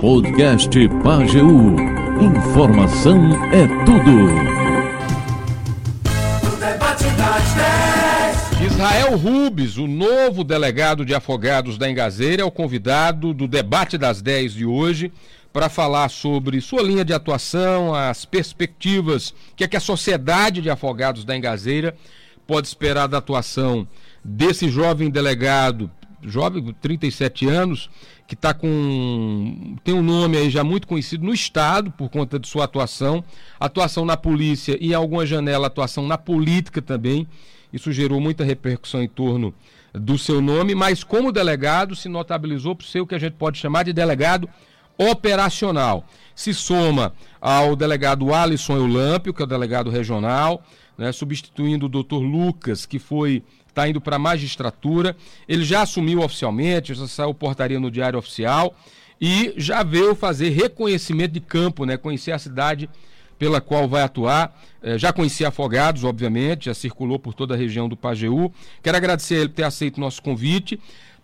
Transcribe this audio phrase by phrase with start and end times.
[0.00, 0.70] Podcast
[1.04, 1.76] Pageu.
[2.20, 4.56] Informação é tudo.
[8.64, 14.22] Israel Rubes, o novo delegado de afogados da Engazeira, é o convidado do debate das
[14.22, 15.12] 10 de hoje
[15.52, 20.70] para falar sobre sua linha de atuação, as perspectivas que é que a sociedade de
[20.70, 21.94] afogados da Engazeira
[22.46, 23.86] pode esperar da atuação
[24.24, 25.90] desse jovem delegado,
[26.22, 27.90] jovem, 37 anos,
[28.26, 29.76] que está com.
[29.84, 33.22] tem um nome aí já muito conhecido no Estado por conta de sua atuação,
[33.58, 37.26] atuação na polícia e em alguma janela atuação na política também.
[37.72, 39.54] Isso gerou muita repercussão em torno
[39.92, 43.58] do seu nome, mas como delegado se notabilizou por ser o que a gente pode
[43.58, 44.48] chamar de delegado
[44.98, 46.04] operacional.
[46.34, 50.62] Se soma ao delegado Alisson Eulâmpio, que é o delegado regional,
[50.98, 53.42] né, substituindo o doutor Lucas, que foi
[53.76, 55.14] está indo para a magistratura.
[55.46, 58.74] Ele já assumiu oficialmente, já saiu portaria no Diário Oficial
[59.20, 61.98] e já veio fazer reconhecimento de campo, né?
[61.98, 62.88] Conhecer a cidade
[63.38, 64.58] pela qual vai atuar.
[64.82, 68.50] É, já conhecia Afogados, obviamente, já circulou por toda a região do Pajeú.
[68.82, 70.80] Quero agradecer a ele por ter aceito o nosso convite.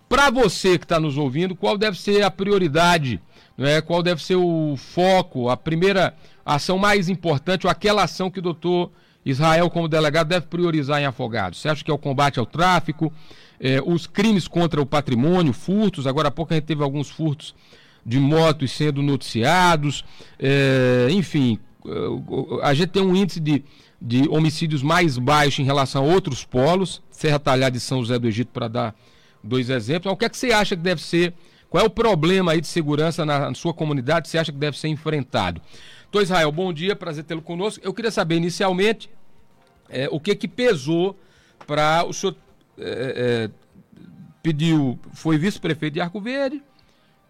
[0.06, 3.19] Para você que está nos ouvindo, qual deve ser a prioridade?
[3.56, 3.80] Né?
[3.80, 6.14] Qual deve ser o foco, a primeira
[6.45, 8.91] ação mais importante, ou aquela ação que o doutor
[9.25, 11.61] Israel, como delegado, deve priorizar em Afogados?
[11.61, 13.12] Você acha que é o combate ao tráfico,
[13.61, 16.06] é, os crimes contra o patrimônio, furtos?
[16.06, 17.55] Agora há pouco a gente teve alguns furtos
[18.05, 20.05] de motos sendo noticiados,
[20.39, 21.59] é, enfim,
[22.62, 23.64] a gente tem um índice de,
[24.01, 28.29] de homicídios mais baixo em relação a outros polos, Serra Talhada e São José do
[28.29, 28.95] Egito, para dar
[29.42, 30.12] dois exemplos.
[30.12, 31.34] o que é que você acha que deve ser,
[31.69, 34.79] qual é o problema aí de segurança na, na sua comunidade, você acha que deve
[34.79, 35.61] ser enfrentado?
[36.12, 37.82] Doutor Israel, bom dia, prazer tê-lo conosco.
[37.82, 39.08] Eu queria saber inicialmente
[39.88, 41.18] é, o que que pesou
[41.66, 42.36] para o senhor
[42.77, 43.50] é, é,
[44.42, 46.62] pediu, foi vice-prefeito de Arco Verde,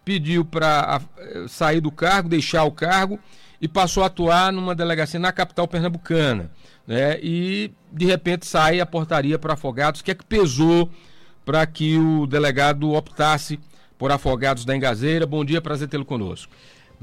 [0.03, 1.01] pediu para
[1.47, 3.17] sair do cargo, deixar o cargo
[3.61, 6.51] e passou a atuar numa delegacia na capital pernambucana.
[6.85, 7.17] Né?
[7.23, 10.01] E de repente sai a portaria para afogados.
[10.01, 10.91] O que é que pesou
[11.45, 13.57] para que o delegado optasse
[13.97, 15.25] por afogados da Engazeira?
[15.25, 16.51] Bom dia, prazer tê-lo conosco.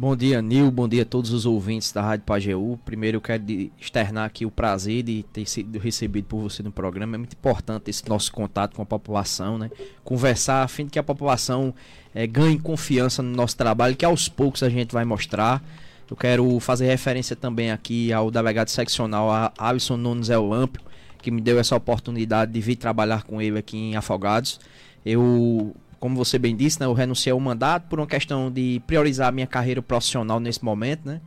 [0.01, 0.71] Bom dia, Nil.
[0.71, 2.79] Bom dia a todos os ouvintes da Rádio Pajeú.
[2.87, 3.45] Primeiro eu quero
[3.79, 7.17] externar aqui o prazer de ter sido recebido por você no programa.
[7.17, 9.71] É muito importante esse nosso contato com a população, né?
[10.03, 11.75] Conversar a fim de que a população
[12.15, 15.63] é, ganhe confiança no nosso trabalho, que aos poucos a gente vai mostrar.
[16.11, 20.81] Eu quero fazer referência também aqui ao delegado seccional Alisson Nunes Eulampio,
[21.21, 24.61] que me deu essa oportunidade de vir trabalhar com ele aqui em Afogados.
[25.05, 29.29] Eu como você bem disse, né, eu renunciei ao mandato por uma questão de priorizar
[29.29, 31.21] a minha carreira profissional nesse momento, né?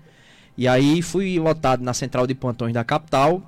[0.57, 3.41] E aí fui lotado na central de plantões da capital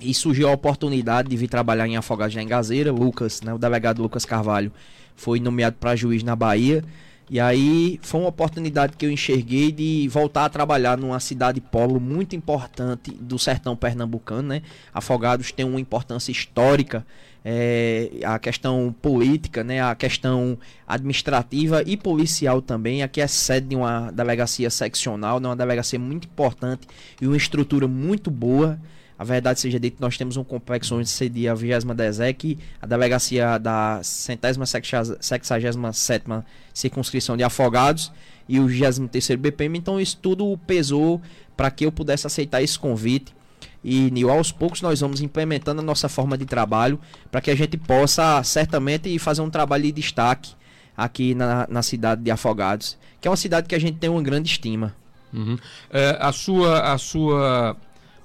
[0.00, 2.92] e surgiu a oportunidade de vir trabalhar em Afogados da Engazeira.
[2.92, 4.72] Lucas, né, o delegado Lucas Carvalho,
[5.16, 6.84] foi nomeado para juiz na Bahia.
[7.28, 12.00] E aí foi uma oportunidade que eu enxerguei de voltar a trabalhar numa cidade polo
[12.00, 14.62] muito importante do sertão pernambucano, né?
[14.92, 17.06] Afogados tem uma importância histórica
[17.44, 23.02] é, a questão política, né, a questão administrativa e policial também.
[23.02, 26.86] Aqui é sede de uma delegacia seccional, né, uma delegacia muito importante
[27.20, 28.78] e uma estrutura muito boa.
[29.18, 33.58] A verdade seja dita, nós temos um complexo onde cedia a 20 DESEC, a delegacia
[33.58, 38.10] da centésima sexagésima sétima circunscrição de Afogados
[38.48, 39.78] e o 23º BPM.
[39.78, 41.20] Então isso tudo pesou
[41.54, 43.34] para que eu pudesse aceitar esse convite
[43.82, 47.54] e Nil, aos poucos nós vamos implementando a nossa forma de trabalho para que a
[47.54, 50.52] gente possa certamente fazer um trabalho de destaque
[50.96, 54.22] aqui na, na cidade de Afogados, que é uma cidade que a gente tem uma
[54.22, 54.94] grande estima.
[55.32, 55.58] Uhum.
[55.90, 57.76] É, a, sua, a sua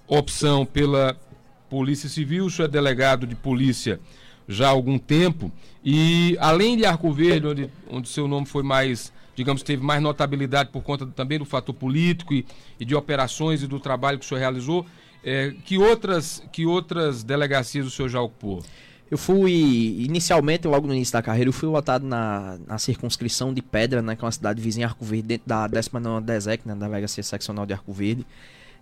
[0.07, 1.17] opção pela
[1.69, 3.99] Polícia Civil, o senhor é delegado de polícia
[4.47, 5.51] já há algum tempo,
[5.83, 10.69] e além de Arco Verde, onde, onde seu nome foi mais, digamos, teve mais notabilidade
[10.69, 12.45] por conta também do fator político e,
[12.79, 14.85] e de operações e do trabalho que o senhor realizou,
[15.25, 18.63] é, que, outras, que outras delegacias o senhor já ocupou?
[19.09, 23.61] Eu fui, inicialmente, logo no início da carreira, eu fui votado na, na circunscrição de
[23.61, 26.85] Pedra, né, que é uma cidade vizinha Arco Verde, dentro da 19 DESEC, né, da
[26.85, 28.25] Delegacia Seccional de Arco Verde.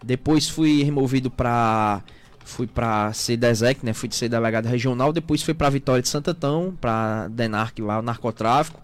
[0.03, 2.03] Depois fui removido para
[2.45, 6.77] fui para ser DESEC, né, fui ser delegado regional, depois fui para Vitória de Santatão,
[6.79, 8.81] para DENARC lá, o narcotráfico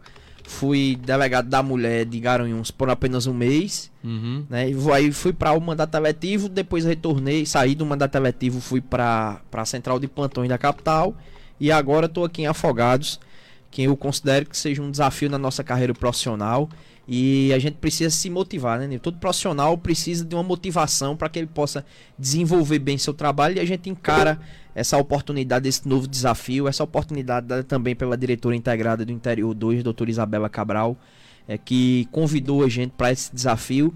[0.49, 4.43] fui delegado da mulher de Garanhuns por apenas um mês, uhum.
[4.49, 4.65] né?
[4.93, 9.65] Aí fui para o mandato eletivo, depois retornei, saí do mandato eletivo, fui para a
[9.65, 11.15] central de plantões da capital
[11.59, 13.19] e agora estou aqui em Afogados,
[13.69, 16.67] que eu considero que seja um desafio na nossa carreira profissional
[17.11, 18.99] e a gente precisa se motivar, né?
[18.99, 21.83] Todo profissional precisa de uma motivação para que ele possa
[22.19, 24.39] desenvolver bem seu trabalho e a gente encara
[24.75, 29.81] essa oportunidade, esse novo desafio, essa oportunidade dada também pela diretora integrada do Interior 2,
[29.81, 30.95] doutora Isabela Cabral,
[31.47, 33.91] é, que convidou a gente para esse desafio.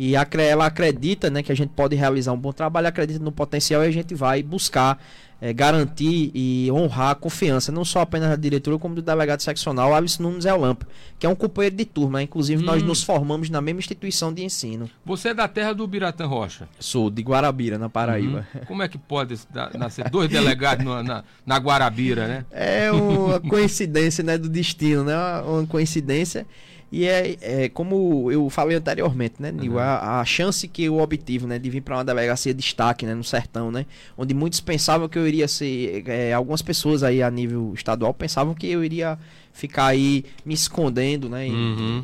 [0.00, 3.82] E ela acredita né, que a gente pode realizar um bom trabalho, acredita no potencial
[3.82, 4.96] e a gente vai buscar
[5.40, 9.92] é, garantir e honrar a confiança, não só apenas da diretora, como do delegado seccional
[9.92, 10.86] Alisson Nunes Elampo,
[11.18, 12.18] que é um companheiro de turma.
[12.18, 12.24] Né?
[12.24, 12.66] Inclusive, hum.
[12.66, 14.88] nós nos formamos na mesma instituição de ensino.
[15.04, 16.68] Você é da terra do Biratã Rocha?
[16.78, 18.46] Sou, de Guarabira, na Paraíba.
[18.54, 18.60] Uhum.
[18.66, 19.36] Como é que pode
[19.76, 22.44] nascer dois delegados na, na, na, Guarabira, né?
[22.52, 25.16] É uma coincidência né, do destino, né?
[25.44, 26.46] Uma coincidência.
[26.90, 29.72] E é, é, como eu falei anteriormente, né, Nil?
[29.72, 29.78] Uhum.
[29.78, 33.14] A, a, chance que eu obtive, né, de vir para uma delegacia de destaque, né,
[33.14, 33.84] no sertão, né,
[34.16, 38.54] onde muitos pensavam que eu iria ser, é, algumas pessoas aí a nível estadual pensavam
[38.54, 39.18] que eu iria
[39.52, 42.02] ficar aí me escondendo, né, em, uhum.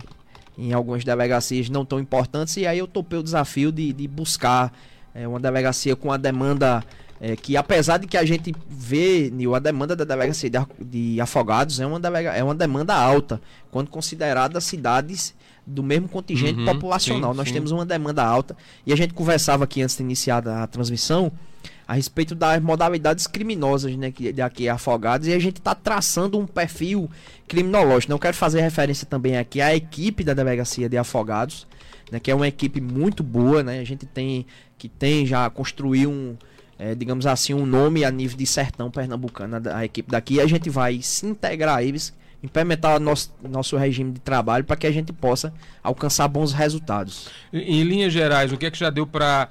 [0.58, 2.56] em algumas delegacias não tão importantes.
[2.58, 4.70] E aí eu topei o desafio de, de buscar
[5.14, 6.84] é, uma delegacia com a demanda
[7.20, 10.50] é, que apesar de que a gente vê a demanda da delegacia
[10.81, 13.40] de, afogados é uma, delega, é uma demanda alta,
[13.70, 15.34] quando considerada cidades
[15.66, 17.32] do mesmo contingente uhum, populacional.
[17.32, 17.55] Sim, Nós sim.
[17.55, 18.56] temos uma demanda alta
[18.87, 21.32] e a gente conversava aqui antes de iniciar a transmissão
[21.87, 26.46] a respeito das modalidades criminosas né, que daqui afogados e a gente está traçando um
[26.46, 27.10] perfil
[27.46, 28.10] criminológico.
[28.10, 31.67] Não quero fazer referência também aqui à equipe da delegacia de afogados,
[32.10, 33.81] né, que é uma equipe muito boa, né?
[33.81, 34.46] A gente tem
[34.78, 36.37] que tem já construiu um
[36.78, 40.46] é, digamos assim, um nome a nível de sertão pernambucano, a, a equipe daqui, a
[40.46, 44.92] gente vai se integrar a eles, implementar nosso, nosso regime de trabalho para que a
[44.92, 47.28] gente possa alcançar bons resultados.
[47.52, 49.50] Em, em linhas gerais, o que é que já deu para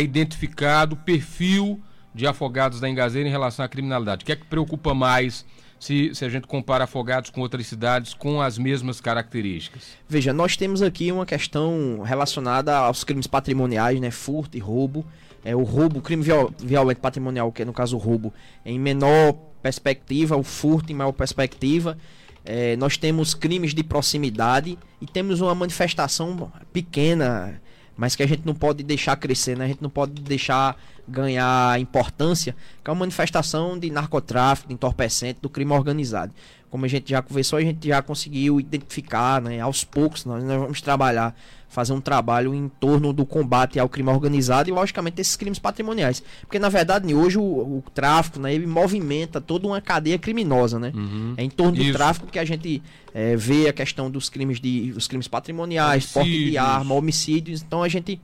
[0.00, 1.80] identificar do perfil
[2.14, 4.22] de afogados da Engazeira em relação à criminalidade?
[4.22, 5.44] O que é que preocupa mais
[5.78, 9.82] se, se a gente compara afogados com outras cidades com as mesmas características?
[10.08, 14.10] Veja, nós temos aqui uma questão relacionada aos crimes patrimoniais, né?
[14.10, 15.04] Furto e roubo
[15.44, 18.32] é, o roubo, o crime viol, violento patrimonial, que é no caso o roubo,
[18.64, 21.98] em menor perspectiva, o furto em maior perspectiva.
[22.44, 27.60] É, nós temos crimes de proximidade e temos uma manifestação pequena,
[27.96, 29.66] mas que a gente não pode deixar crescer, né?
[29.66, 30.76] a gente não pode deixar
[31.06, 36.32] ganhar importância, que é uma manifestação de narcotráfico, de entorpecente, do crime organizado.
[36.74, 39.60] Como a gente já conversou, a gente já conseguiu identificar, né?
[39.60, 41.32] aos poucos, nós, nós vamos trabalhar
[41.68, 46.20] fazer um trabalho em torno do combate ao crime organizado e, logicamente, esses crimes patrimoniais.
[46.40, 50.90] Porque, na verdade, hoje o, o tráfico, né, ele movimenta toda uma cadeia criminosa, né?
[50.92, 51.34] Uhum.
[51.36, 51.92] É em torno Isso.
[51.92, 52.82] do tráfico que a gente
[53.14, 57.62] é, vê a questão dos crimes de os crimes patrimoniais, porte de arma, homicídios.
[57.62, 58.20] Então, a gente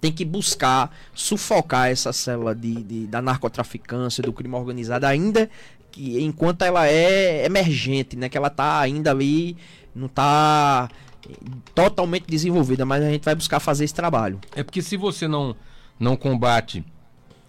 [0.00, 5.50] tem que buscar sufocar essa célula de, de, da narcotraficância, do crime organizado, ainda
[5.94, 8.28] que enquanto ela é emergente, né?
[8.28, 9.56] Que ela tá ainda ali,
[9.94, 10.88] não tá
[11.72, 14.40] totalmente desenvolvida, mas a gente vai buscar fazer esse trabalho.
[14.56, 15.54] É porque se você não,
[15.98, 16.84] não combate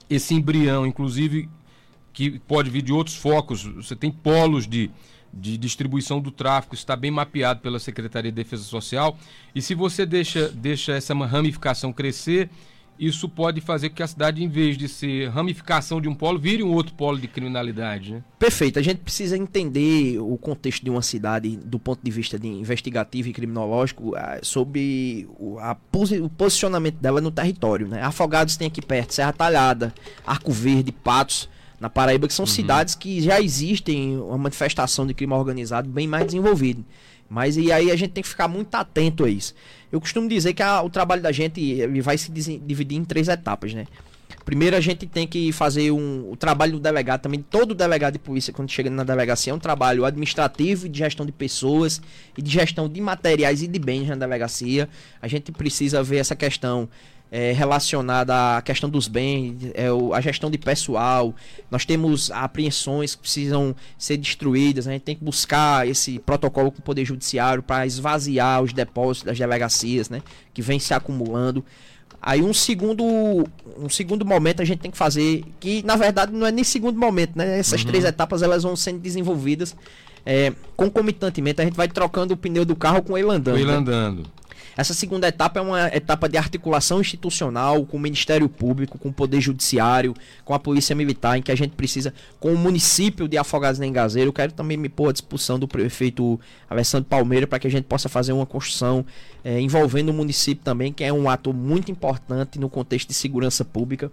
[0.08, 1.50] esse embrião, inclusive
[2.14, 4.92] que pode vir de outros focos, você tem polos de,
[5.34, 9.18] de distribuição do tráfico, está bem mapeado pela Secretaria de Defesa Social,
[9.56, 12.50] e se você deixa, deixa essa ramificação crescer,
[13.00, 16.40] isso pode fazer com que a cidade, em vez de ser ramificação de um polo,
[16.40, 18.14] vire um outro polo de criminalidade.
[18.14, 18.24] Né?
[18.40, 18.80] Perfeito.
[18.80, 23.30] A gente precisa entender o contexto de uma cidade do ponto de vista de investigativo
[23.30, 25.78] e criminológico ah, sobre o, a,
[26.22, 27.88] o posicionamento dela no território.
[27.88, 28.02] Né?
[28.02, 29.94] Afogados tem aqui perto Serra Talhada,
[30.26, 31.50] Arco Verde, Patos,
[31.80, 32.52] na Paraíba, que são uhum.
[32.52, 36.86] cidades que já existem uma manifestação de crime organizado bem mais desenvolvido.
[37.30, 39.54] Mas e aí a gente tem que ficar muito atento a isso.
[39.96, 43.74] Eu costumo dizer que a, o trabalho da gente vai se dividir em três etapas,
[43.74, 43.88] né?
[44.44, 48.20] Primeiro a gente tem que fazer um, o trabalho do delegado também, todo delegado de
[48.20, 52.02] polícia quando chega na delegacia é um trabalho administrativo de gestão de pessoas
[52.38, 54.90] e de gestão de materiais e de bens na delegacia.
[55.22, 56.90] A gente precisa ver essa questão
[57.32, 61.34] é, relacionada à questão dos bens, é, o, a gestão de pessoal.
[61.70, 64.88] Nós temos apreensões que precisam ser destruídas.
[64.88, 69.24] A gente tem que buscar esse protocolo com o Poder Judiciário para esvaziar os depósitos
[69.24, 70.22] das delegacias, né,
[70.54, 71.64] que vem se acumulando.
[72.22, 73.04] Aí um segundo,
[73.78, 76.98] um segundo momento a gente tem que fazer, que na verdade não é nem segundo
[76.98, 77.60] momento, né?
[77.60, 77.88] Essas uhum.
[77.88, 79.76] três etapas elas vão sendo desenvolvidas
[80.26, 81.62] é, concomitantemente.
[81.62, 83.54] A gente vai trocando o pneu do carro com ele andando.
[83.54, 83.78] Com ele né?
[83.78, 84.24] andando.
[84.78, 89.14] Essa segunda etapa é uma etapa de articulação institucional com o Ministério Público, com o
[89.14, 90.14] Poder Judiciário,
[90.44, 93.94] com a Polícia Militar, em que a gente precisa, com o município de Afogados nem
[93.94, 96.38] Gazeiro, eu quero também me pôr à disposição do prefeito
[96.70, 99.06] Alessandro Palmeira para que a gente possa fazer uma construção
[99.46, 103.64] é, envolvendo o município também, que é um ato muito importante no contexto de segurança
[103.64, 104.12] pública.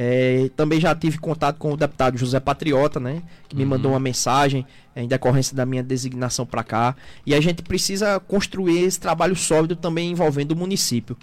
[0.00, 3.20] É, também já tive contato com o deputado José Patriota, né?
[3.48, 3.70] Que me uhum.
[3.70, 4.64] mandou uma mensagem
[4.94, 6.94] em decorrência da minha designação para cá.
[7.26, 11.16] E a gente precisa construir esse trabalho sólido também envolvendo o município.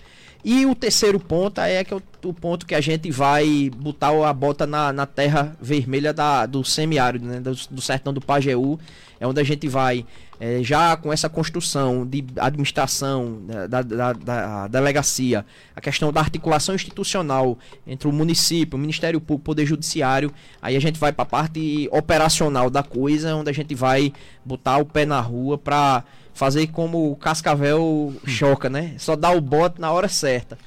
[0.48, 4.10] E o terceiro ponto é que é o, o ponto que a gente vai botar
[4.10, 8.80] a bota na, na terra vermelha da, do semiárido, né, do, do sertão do Pajeú.
[9.20, 10.06] É onde a gente vai
[10.40, 15.44] é, já com essa construção de administração né, da, da, da, delegacia,
[15.76, 20.76] a questão da articulação institucional entre o município, o Ministério Público, o Poder Judiciário, aí
[20.76, 24.86] a gente vai para a parte operacional da coisa, onde a gente vai botar o
[24.86, 26.04] pé na rua para
[26.36, 28.94] fazer como o Cascavel choca, né?
[28.98, 30.60] Só dar o bote na hora certa.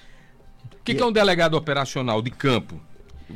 [0.73, 2.81] O que, que é um delegado operacional de campo?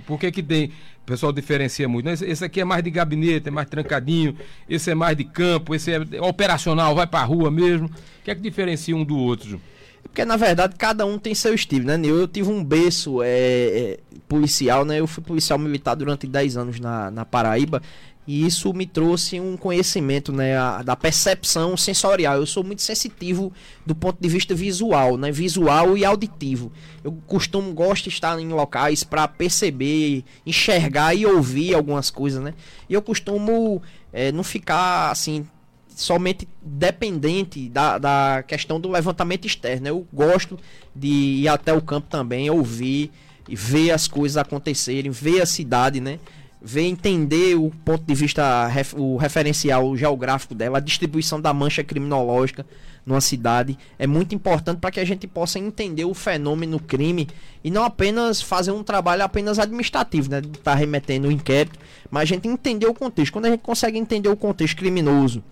[0.06, 0.72] Por que, que tem.
[1.02, 2.08] O pessoal diferencia muito.
[2.08, 4.34] Esse, esse aqui é mais de gabinete, é mais trancadinho.
[4.66, 5.74] Esse é mais de campo.
[5.74, 7.86] Esse é operacional, vai pra rua mesmo.
[7.88, 9.60] O que é que diferencia um do outro?
[10.02, 13.98] Porque, na verdade, cada um tem seu estilo, né, Eu tive um berço é, é,
[14.26, 15.00] policial, né?
[15.00, 17.82] Eu fui policial militar durante 10 anos na, na Paraíba.
[18.26, 22.36] E isso me trouxe um conhecimento né, a, da percepção sensorial.
[22.36, 23.52] Eu sou muito sensitivo
[23.84, 26.70] do ponto de vista visual, né, visual e auditivo.
[27.02, 32.54] Eu costumo gosto de estar em locais para perceber, enxergar e ouvir algumas coisas, né?
[32.88, 35.44] E eu costumo é, não ficar assim
[35.88, 39.88] somente dependente da, da questão do levantamento externo.
[39.88, 40.58] Eu gosto
[40.94, 43.10] de ir até o campo também, ouvir
[43.48, 46.20] e ver as coisas acontecerem, ver a cidade, né?
[46.64, 52.64] Ver entender o ponto de vista, o referencial geográfico dela, a distribuição da mancha criminológica
[53.04, 57.26] numa cidade é muito importante para que a gente possa entender o fenômeno crime
[57.64, 61.78] e não apenas fazer um trabalho apenas administrativo, né, tá remetendo o inquérito,
[62.09, 63.33] mas a gente entender o contexto.
[63.33, 65.42] Quando a gente consegue entender o contexto criminoso,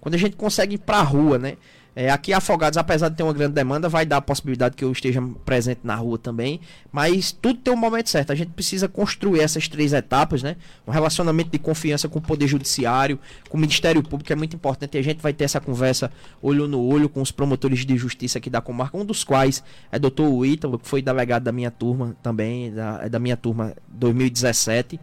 [0.00, 1.56] quando a gente consegue ir para a rua, né,
[1.94, 4.92] é, aqui Afogados, apesar de ter uma grande demanda, vai dar a possibilidade que eu
[4.92, 6.60] esteja presente na rua também.
[6.92, 8.30] Mas tudo tem um momento certo.
[8.30, 10.56] A gente precisa construir essas três etapas, né?
[10.86, 13.18] Um relacionamento de confiança com o Poder Judiciário,
[13.48, 14.96] com o Ministério Público é muito importante.
[14.96, 18.38] E a gente vai ter essa conversa olho no olho com os promotores de justiça
[18.38, 22.16] aqui da comarca, um dos quais é doutor Ítalo, que foi delegado da minha turma
[22.22, 25.00] também, da, é da minha turma 2017.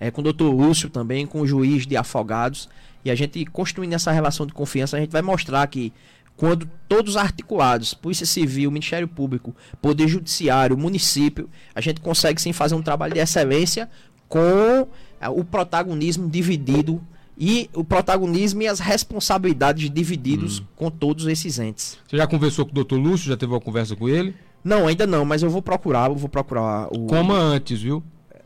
[0.00, 2.68] É, com o doutor Lúcio também, com o juiz de Afogados.
[3.04, 5.92] E a gente construindo essa relação de confiança, a gente vai mostrar que
[6.36, 12.76] quando todos articulados, Polícia Civil, Ministério Público, Poder Judiciário, Município, a gente consegue sim fazer
[12.76, 13.90] um trabalho de excelência
[14.28, 14.86] com
[15.20, 17.02] é, o protagonismo dividido
[17.36, 20.64] e o protagonismo e as responsabilidades divididos hum.
[20.76, 21.98] com todos esses entes.
[22.06, 23.28] Você já conversou com o doutor Lúcio?
[23.28, 24.34] Já teve uma conversa com ele?
[24.62, 27.06] Não, ainda não, mas eu vou procurar, eu vou procurar o.
[27.06, 28.02] Coma antes, viu?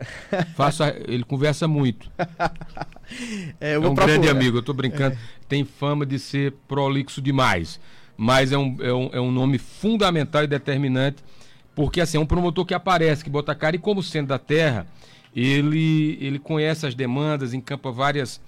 [0.57, 2.11] Faça, ele conversa muito.
[3.61, 4.07] É, é um procurar.
[4.07, 5.15] grande amigo, eu tô brincando.
[5.15, 5.19] É.
[5.49, 7.79] Tem fama de ser prolixo demais.
[8.17, 11.23] Mas é um, é, um, é um nome fundamental e determinante,
[11.75, 14.39] porque assim, é um promotor que aparece, que bota a cara, e como sendo da
[14.39, 14.87] terra,
[15.35, 18.41] ele, ele conhece as demandas, encampa várias,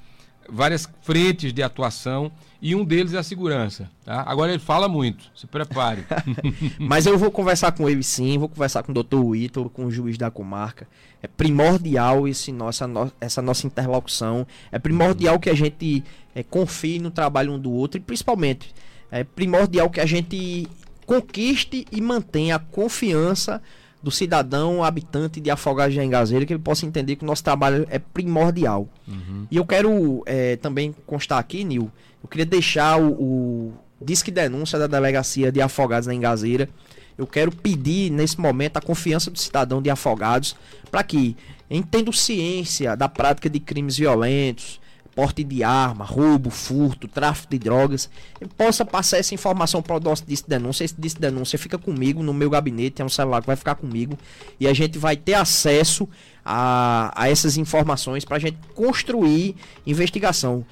[0.48, 3.90] várias frentes de atuação e um deles é a segurança.
[4.04, 4.22] Tá?
[4.26, 6.04] Agora ele fala muito, se prepare.
[6.78, 9.90] Mas eu vou conversar com ele sim, vou conversar com o doutor Ítalo, com o
[9.90, 10.88] juiz da comarca.
[11.22, 12.86] É primordial esse nossa,
[13.20, 14.46] essa nossa interlocução.
[14.72, 16.02] É primordial que a gente
[16.34, 18.74] é, confie no trabalho um do outro e principalmente
[19.10, 20.68] é primordial que a gente
[21.06, 23.62] conquiste e mantenha a confiança
[24.04, 27.86] do cidadão habitante de Afogados de Engazeira, que ele possa entender que o nosso trabalho
[27.88, 28.86] é primordial.
[29.08, 29.46] Uhum.
[29.50, 31.90] E eu quero é, também constar aqui, Nil,
[32.22, 36.68] eu queria deixar o, o disque denúncia da delegacia de Afogados na Engazeira.
[37.16, 40.54] Eu quero pedir nesse momento a confiança do cidadão de Afogados
[40.90, 41.34] para que,
[41.70, 44.82] entendo ciência da prática de crimes violentos,
[45.14, 48.10] porte de arma, roubo, furto, tráfico de drogas,
[48.56, 50.84] possa passar essa informação para o nosso disco denúncia.
[50.84, 54.18] Esse disco denúncia fica comigo no meu gabinete, é um celular que vai ficar comigo
[54.58, 56.08] e a gente vai ter acesso
[56.44, 59.54] a, a essas informações para a gente construir
[59.86, 60.64] investigação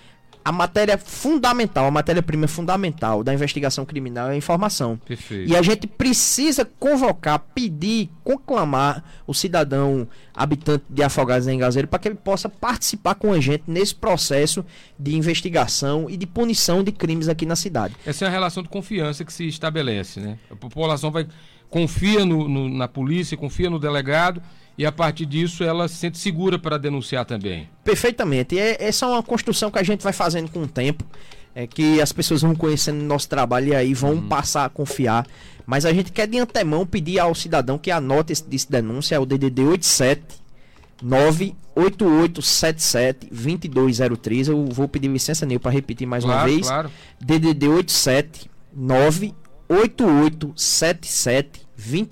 [0.45, 4.97] a matéria fundamental, a matéria-prima fundamental da investigação criminal é a informação.
[4.97, 5.51] Perfeito.
[5.51, 11.99] E a gente precisa convocar, pedir, conclamar o cidadão habitante de Afogados em Gazeiro para
[11.99, 14.65] que ele possa participar com a gente nesse processo
[14.99, 17.95] de investigação e de punição de crimes aqui na cidade.
[18.05, 20.39] Essa é a relação de confiança que se estabelece, né?
[20.51, 21.27] A população vai
[21.71, 24.43] confia no, no, na polícia, confia no delegado
[24.77, 27.69] e a partir disso ela se sente segura para denunciar também.
[27.85, 28.55] Perfeitamente.
[28.55, 31.05] E é, essa é uma construção que a gente vai fazendo com o tempo,
[31.55, 34.29] é que as pessoas vão conhecendo o nosso trabalho e aí vão uhum.
[34.29, 35.27] passar a confiar.
[35.67, 39.19] Mas a gente quer de antemão pedir ao cidadão que anote esse, esse denúncia, é
[39.19, 40.23] o DDD 87
[41.03, 43.29] 98877
[43.69, 44.49] 2203.
[44.49, 46.67] Eu vou pedir licença, Nil, para repetir mais claro, uma vez.
[46.67, 46.91] Claro.
[47.21, 51.61] DDD 87 98877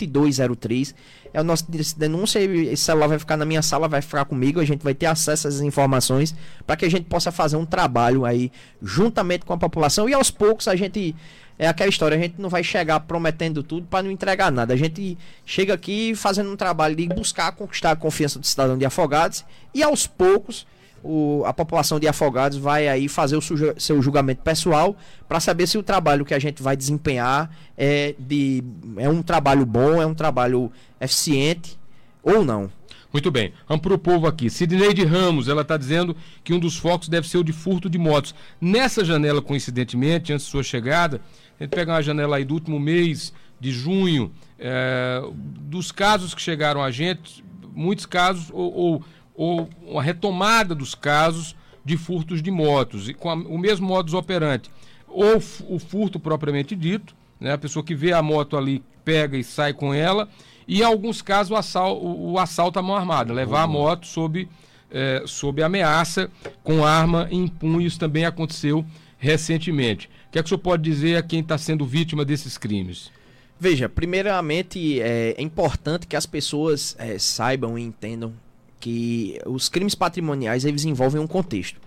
[0.07, 0.93] 2203
[1.33, 1.65] é o nosso
[1.97, 5.05] denúncia, esse celular vai ficar na minha sala, vai ficar comigo, a gente vai ter
[5.05, 6.35] acesso a essas informações
[6.65, 10.29] para que a gente possa fazer um trabalho aí juntamente com a população e aos
[10.29, 11.15] poucos a gente
[11.57, 14.73] é aquela história, a gente não vai chegar prometendo tudo para não entregar nada.
[14.73, 18.83] A gente chega aqui fazendo um trabalho de buscar conquistar a confiança do cidadão de
[18.83, 20.65] Afogados e aos poucos
[21.03, 24.95] o, a população de Afogados vai aí fazer o seu julgamento pessoal
[25.27, 28.63] para saber se o trabalho que a gente vai desempenhar é, de,
[28.97, 31.77] é um trabalho bom, é um trabalho eficiente
[32.23, 32.69] ou não.
[33.11, 34.49] Muito bem, vamos para o povo aqui.
[34.49, 37.97] Sidneide Ramos, ela está dizendo que um dos focos deve ser o de furto de
[37.97, 38.33] motos.
[38.59, 41.19] Nessa janela, coincidentemente, antes de sua chegada,
[41.59, 46.41] a gente pega uma janela aí do último mês de junho, é, dos casos que
[46.41, 47.43] chegaram a gente,
[47.73, 49.03] muitos casos, ou, ou,
[49.41, 54.13] ou uma retomada dos casos de furtos de motos, e com a, o mesmo modus
[54.13, 54.69] operandi.
[55.07, 59.43] Ou o furto propriamente dito, né, a pessoa que vê a moto ali, pega e
[59.43, 60.29] sai com ela,
[60.67, 63.63] e em alguns casos o assalto, o, o assalto à mão armada, levar uhum.
[63.63, 64.47] a moto sob,
[64.91, 66.29] é, sob ameaça,
[66.63, 68.85] com arma em punhos, também aconteceu
[69.17, 70.07] recentemente.
[70.27, 73.11] O que é que o senhor pode dizer a quem está sendo vítima desses crimes?
[73.59, 78.33] Veja, primeiramente é, é importante que as pessoas é, saibam e entendam
[78.81, 81.79] que os crimes patrimoniais eles envolvem um contexto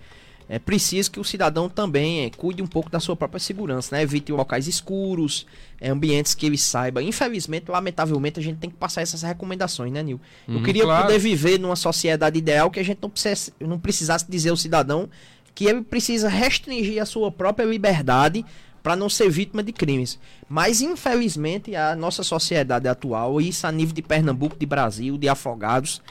[0.47, 4.03] é preciso que o cidadão também é, cuide um pouco da sua própria segurança, né?
[4.03, 5.47] Evite locais escuros,
[5.81, 7.01] é, ambientes que ele saiba.
[7.01, 10.21] Infelizmente, lamentavelmente, a gente tem que passar essas recomendações, né, Nil?
[10.47, 11.05] Eu uhum, queria claro.
[11.05, 15.09] poder viver numa sociedade ideal que a gente não, precisasse, não precisasse dizer ao cidadão
[15.55, 18.45] que ele precisa restringir a sua própria liberdade
[18.83, 20.19] para não ser vítima de crimes.
[20.47, 26.03] Mas, infelizmente, a nossa sociedade atual, isso a nível de Pernambuco, de Brasil, de afogados,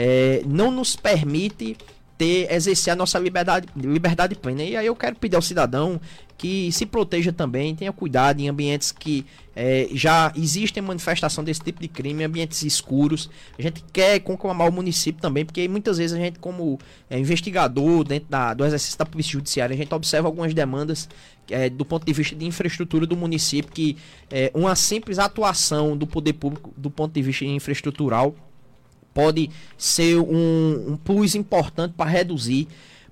[0.00, 1.76] é, não nos permite
[2.16, 4.62] ter, exercer a nossa liberdade, liberdade plena.
[4.62, 6.00] E aí eu quero pedir ao cidadão
[6.36, 9.26] que se proteja também, tenha cuidado em ambientes que
[9.56, 13.28] é, já existem manifestação desse tipo de crime, ambientes escuros.
[13.58, 16.78] A gente quer conclamar o município também, porque muitas vezes a gente, como
[17.10, 21.08] é, investigador dentro da, do exercício da polícia judiciária, a gente observa algumas demandas
[21.50, 23.96] é, do ponto de vista de infraestrutura do município, que
[24.30, 28.32] é, uma simples atuação do poder público do ponto de vista infraestrutural
[29.18, 32.68] pode ser um, um plus importante para reduzir,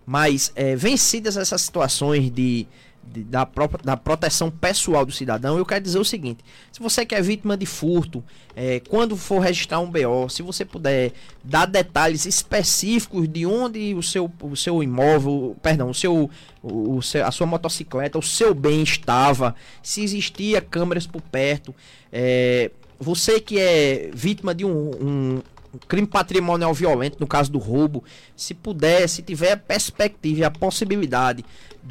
[0.07, 2.65] mas é, vencidas essas situações de,
[3.03, 7.05] de, da, própria, da proteção pessoal do cidadão, eu quero dizer o seguinte: se você
[7.05, 8.23] que é vítima de furto,
[8.55, 11.11] é, quando for registrar um BO, se você puder
[11.43, 16.31] dar detalhes específicos de onde o seu, o seu imóvel, perdão, o seu,
[16.63, 21.75] o, seu, a sua motocicleta, o seu bem estava, se existia câmeras por perto,
[22.13, 25.43] é, você que é vítima de um, um
[25.89, 28.03] crime patrimonial violento, no caso do roubo,
[28.35, 31.45] se puder, se tiver a perspectiva e a possibilidade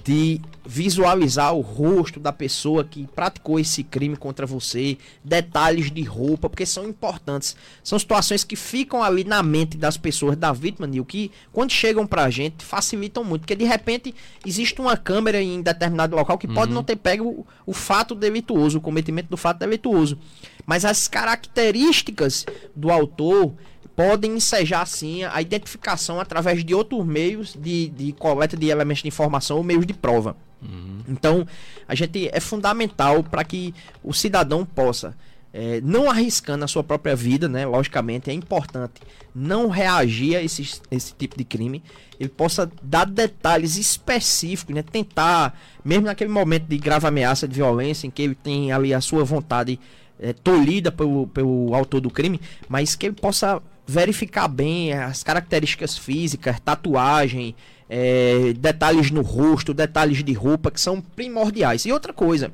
[0.03, 6.49] de visualizar o rosto da pessoa que praticou esse crime contra você, detalhes de roupa,
[6.49, 7.55] porque são importantes.
[7.83, 12.05] São situações que ficam ali na mente das pessoas, da vítima, Nil, que quando chegam
[12.05, 14.13] pra gente facilitam muito, porque de repente
[14.45, 16.55] existe uma câmera em determinado local que uhum.
[16.55, 20.17] pode não ter pego o, o fato delituoso, o cometimento do fato delituoso.
[20.65, 22.45] Mas as características
[22.75, 23.53] do autor
[23.95, 29.07] podem ensejar assim a identificação através de outros meios de, de coleta de elementos de
[29.07, 30.35] informação ou meios de prova.
[30.61, 31.01] Uhum.
[31.07, 31.47] Então,
[31.87, 35.15] a gente é fundamental para que o cidadão possa,
[35.53, 37.65] é, não arriscando a sua própria vida, né?
[37.65, 39.01] Logicamente, é importante
[39.33, 41.83] não reagir a esse, esse tipo de crime.
[42.19, 44.81] Ele possa dar detalhes específicos, né?
[44.81, 48.99] Tentar, mesmo naquele momento de grave ameaça de violência, em que ele tem ali a
[48.99, 49.79] sua vontade
[50.19, 55.97] é, tolhida pelo, pelo autor do crime, mas que ele possa verificar bem as características
[55.97, 57.55] físicas, tatuagem,
[57.89, 61.85] é, detalhes no rosto, detalhes de roupa que são primordiais.
[61.85, 62.51] E outra coisa,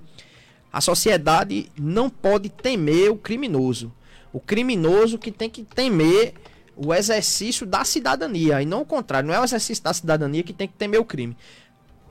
[0.72, 3.94] a sociedade não pode temer o criminoso.
[4.34, 6.34] O criminoso que tem que temer
[6.76, 10.54] o exercício da cidadania e não o contrário, não é o exercício da cidadania que
[10.54, 11.36] tem que temer o crime.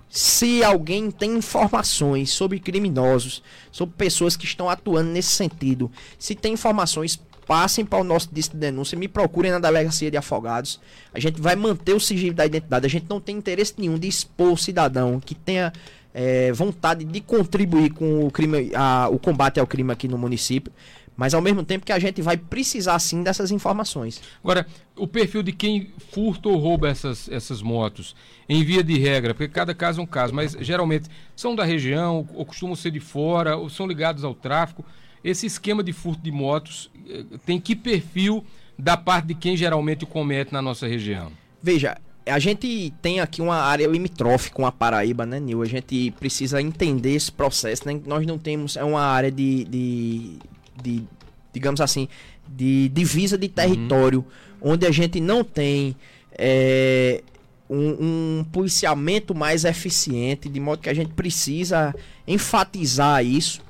[0.08, 6.54] Se alguém tem informações sobre criminosos, sobre pessoas que estão atuando nesse sentido, se tem
[6.54, 10.80] informações passem para o nosso disco de denúncia, me procurem na delegacia de afogados.
[11.12, 12.86] A gente vai manter o sigilo da identidade.
[12.86, 15.72] A gente não tem interesse nenhum de expor o cidadão que tenha
[16.14, 20.72] é, vontade de contribuir com o crime, a, o combate ao crime aqui no município.
[21.16, 24.22] Mas ao mesmo tempo que a gente vai precisar sim dessas informações.
[24.44, 28.14] Agora, o perfil de quem furta ou rouba essas, essas motos,
[28.48, 32.28] em via de regra, porque cada caso é um caso, mas geralmente são da região,
[32.32, 34.84] ou costumam ser de fora, ou são ligados ao tráfico.
[35.22, 38.44] Esse esquema de furto de motos eh, tem que perfil
[38.78, 41.30] da parte de quem geralmente comete na nossa região?
[41.62, 45.62] Veja, a gente tem aqui uma área limítrofe com a Paraíba, né, Nil?
[45.62, 48.00] A gente precisa entender esse processo, né?
[48.06, 48.76] Nós não temos.
[48.76, 50.38] É uma área de, de,
[50.82, 51.04] de
[51.52, 52.08] digamos assim,
[52.48, 54.24] de divisa de território,
[54.60, 54.72] uhum.
[54.72, 55.96] onde a gente não tem
[56.32, 57.22] é,
[57.68, 61.94] um, um, policiamento mais eficiente, de modo que a gente precisa
[62.26, 63.62] enfatizar isso.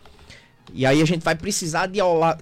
[0.74, 1.88] E aí a gente vai precisar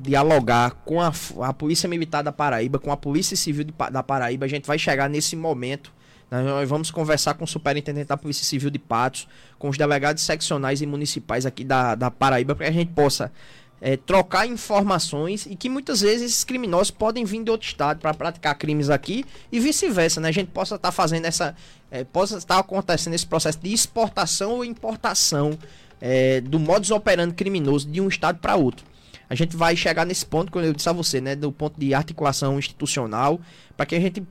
[0.01, 1.13] dialogar com a,
[1.43, 4.47] a Polícia Militar da Paraíba, com a Polícia Civil da Paraíba.
[4.47, 5.93] A gente vai chegar nesse momento.
[6.31, 9.27] Nós vamos conversar com o superintendente da Polícia Civil de Patos,
[9.59, 13.33] com os delegados seccionais e municipais aqui da, da Paraíba, para que a gente possa
[13.81, 18.13] é, trocar informações e que muitas vezes esses criminosos podem vir de outro estado para
[18.13, 20.29] praticar crimes aqui e vice-versa, né?
[20.29, 21.55] A gente possa estar tá fazendo essa,
[21.91, 25.59] é, possa estar tá acontecendo esse processo de exportação ou importação
[26.01, 28.85] é, do modus operandi criminoso de um estado para outro.
[29.31, 31.93] A gente vai chegar nesse ponto, como eu disse a você, né, do ponto de
[31.93, 33.41] articulação institucional,
[33.77, 34.23] para que a gente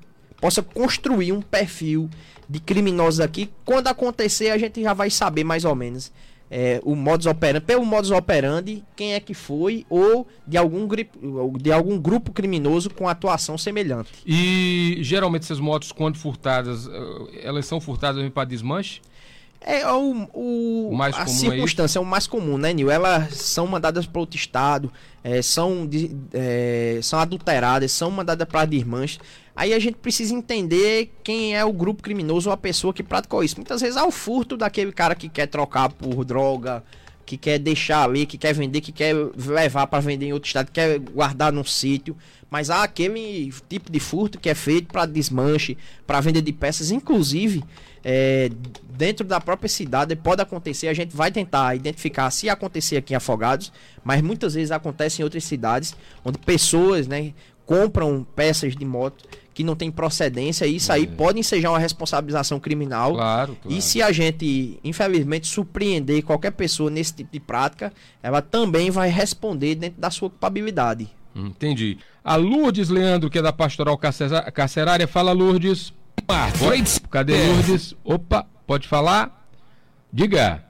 [0.41, 2.09] possa construir um perfil
[2.49, 3.49] de criminosos aqui.
[3.63, 6.11] Quando acontecer, a gente já vai saber mais ou menos
[6.49, 10.87] é, o modus operandi, pelo modus operandi, quem é que foi ou de algum,
[11.57, 14.11] de algum grupo criminoso com atuação semelhante.
[14.25, 19.01] E geralmente essas motos, quando furtadas, eh, elas são furtadas para desmanche?
[19.61, 22.89] É o, o, o mais a comum circunstância é, é, o mais comum, né, Nil?
[22.89, 24.91] Elas são mandadas para outro estado,
[25.23, 29.19] é, são, de, é, são adulteradas, são mandadas para desmanche.
[29.55, 33.43] Aí a gente precisa entender quem é o grupo criminoso ou a pessoa que praticou
[33.43, 33.55] isso.
[33.55, 36.83] Muitas vezes há o furto daquele cara que quer trocar por droga,
[37.27, 40.67] que quer deixar ali, que quer vender, que quer levar para vender em outro estado,
[40.67, 42.15] que quer guardar num sítio.
[42.49, 46.89] Mas há aquele tipo de furto que é feito para desmanche, para venda de peças,
[46.89, 47.61] inclusive
[48.01, 48.49] é,
[48.89, 50.87] dentro da própria cidade pode acontecer.
[50.87, 53.73] A gente vai tentar identificar se acontecer aqui em Afogados,
[54.05, 57.33] mas muitas vezes acontece em outras cidades onde pessoas, né,
[57.65, 59.25] compram peças de moto
[59.57, 61.07] que não tem procedência, e isso aí é.
[61.07, 63.13] pode ensejar uma responsabilização criminal.
[63.15, 63.75] Claro, claro.
[63.75, 67.91] E se a gente, infelizmente, surpreender qualquer pessoa nesse tipo de prática,
[68.21, 71.09] ela também vai responder dentro da sua culpabilidade.
[71.35, 71.97] Entendi.
[72.23, 75.91] A Lourdes Leandro, que é da Pastoral Carcerária, fala Lourdes.
[77.09, 77.95] Cadê Lourdes?
[78.03, 79.49] Opa, pode falar?
[80.13, 80.63] Diga.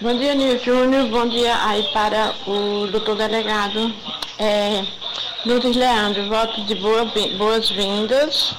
[0.00, 1.08] Bom dia, Nil Júnior.
[1.08, 3.92] Bom dia aí para o doutor delegado.
[4.38, 4.84] É,
[5.44, 6.76] Lourdes Leandro, voto de
[7.36, 8.54] boas-vindas.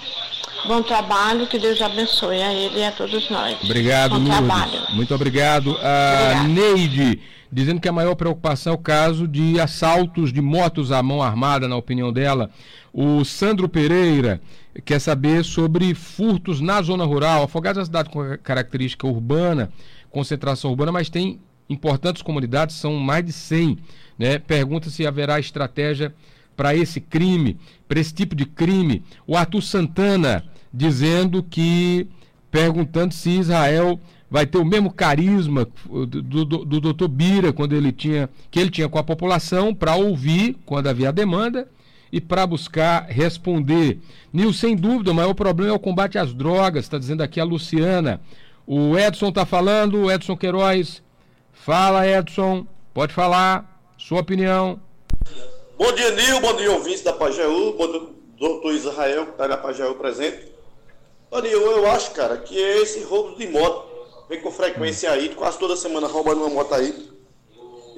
[0.68, 3.58] Bom trabalho, que Deus abençoe a ele e a todos nós.
[3.64, 4.38] Obrigado, Bom Lourdes.
[4.38, 4.82] Trabalho.
[4.92, 5.78] Muito obrigado.
[5.82, 11.02] A Neide, dizendo que a maior preocupação é o caso de assaltos de motos à
[11.02, 12.50] mão armada, na opinião dela.
[12.92, 14.42] O Sandro Pereira
[14.84, 17.44] quer saber sobre furtos na zona rural.
[17.44, 19.72] Afogados é uma cidade com característica urbana,
[20.10, 23.78] concentração urbana, mas tem importantes comunidades, são mais de 100.
[24.18, 24.40] Né?
[24.40, 26.14] Pergunta se haverá estratégia
[26.56, 29.04] para esse crime, para esse tipo de crime.
[29.26, 30.44] O Arthur Santana
[30.74, 32.08] dizendo que,
[32.52, 36.06] perguntando se Israel vai ter o mesmo carisma do,
[36.46, 40.56] do, do doutor Bira, quando ele tinha, que ele tinha com a população, para ouvir
[40.66, 41.68] quando havia demanda
[42.12, 44.00] e para buscar responder.
[44.32, 47.44] Nil, sem dúvida, o maior problema é o combate às drogas, está dizendo aqui a
[47.44, 48.22] Luciana.
[48.72, 51.02] O Edson está falando, Edson Queiroz.
[51.52, 54.80] Fala, Edson, pode falar, sua opinião.
[55.76, 56.40] Bom dia, Nil.
[56.40, 57.74] Bom dia, ouvintes da Pajeú.
[57.74, 58.02] Bom dia,
[58.38, 60.52] doutor Israel, que está na Pajeú presente.
[61.42, 63.90] Nil, eu acho, cara, que é esse roubo de moto
[64.30, 67.10] vem com frequência aí, quase toda semana roubando uma moto aí.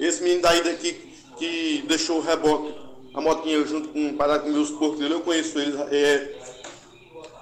[0.00, 0.94] Esse menino daí daqui
[1.36, 2.74] que deixou o reboque,
[3.12, 5.76] a motinha junto com parado com meus porcos dele, eu conheço ele.
[5.90, 6.34] É,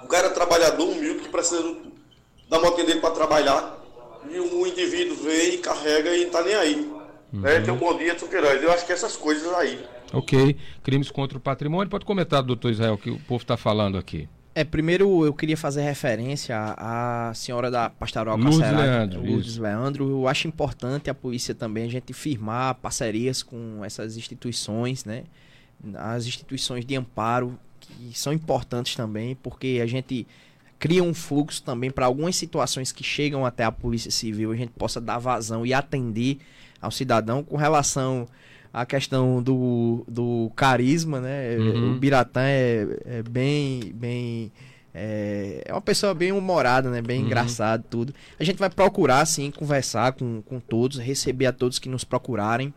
[0.02, 1.62] um cara trabalhador, humilde, que precisa
[2.50, 3.78] da motinha dele para trabalhar.
[4.28, 6.92] E um indivíduo vem e carrega e não tá nem aí.
[7.32, 7.46] Uhum.
[7.46, 8.60] É, tem um bom dia, Tuqueiroz.
[8.62, 9.82] Eu acho que essas coisas aí.
[10.12, 10.56] Ok.
[10.82, 11.88] Crimes contra o patrimônio.
[11.88, 14.28] Pode comentar, doutor Israel, que o povo está falando aqui.
[14.52, 20.10] É, primeiro eu queria fazer referência à senhora da pastoral Lourdes Leandro, Lourdes Leandro.
[20.10, 25.22] Eu acho importante a polícia também a gente firmar parcerias com essas instituições, né?
[25.94, 30.26] As instituições de amparo que são importantes também, porque a gente
[30.80, 34.72] cria um fluxo também para algumas situações que chegam até a Polícia Civil, a gente
[34.72, 36.38] possa dar vazão e atender
[36.80, 38.26] ao cidadão com relação
[38.72, 41.56] à questão do, do carisma, né?
[41.58, 41.92] Uhum.
[41.92, 44.50] O Biratã é, é, bem, bem
[44.94, 47.02] é, é, uma pessoa bem humorada, né?
[47.02, 47.26] Bem uhum.
[47.26, 48.14] engraçado, tudo.
[48.38, 52.72] A gente vai procurar, sim, conversar com, com todos, receber a todos que nos procurarem.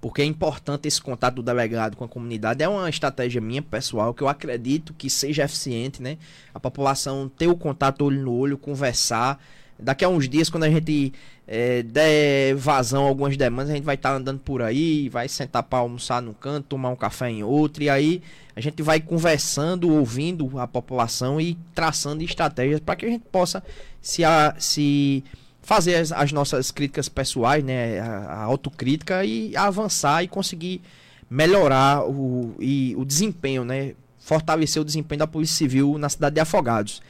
[0.00, 2.62] Porque é importante esse contato do delegado com a comunidade.
[2.62, 6.18] É uma estratégia minha, pessoal, que eu acredito que seja eficiente, né?
[6.54, 9.42] A população ter o contato olho no olho, conversar.
[9.78, 11.12] Daqui a uns dias, quando a gente
[11.46, 15.28] é, der vazão a algumas demandas, a gente vai estar tá andando por aí, vai
[15.28, 18.22] sentar para almoçar num canto, tomar um café em outro, e aí
[18.54, 23.62] a gente vai conversando, ouvindo a população e traçando estratégias para que a gente possa
[24.00, 25.22] se, a, se
[25.66, 30.80] fazer as, as, nossas críticas pessoais, né, a, a autocrítica e avançar e conseguir
[31.28, 33.94] melhorar o, e, o desempenho, né?
[34.20, 37.02] Fortalecer o desempenho da Polícia Civil na cidade de Afogados.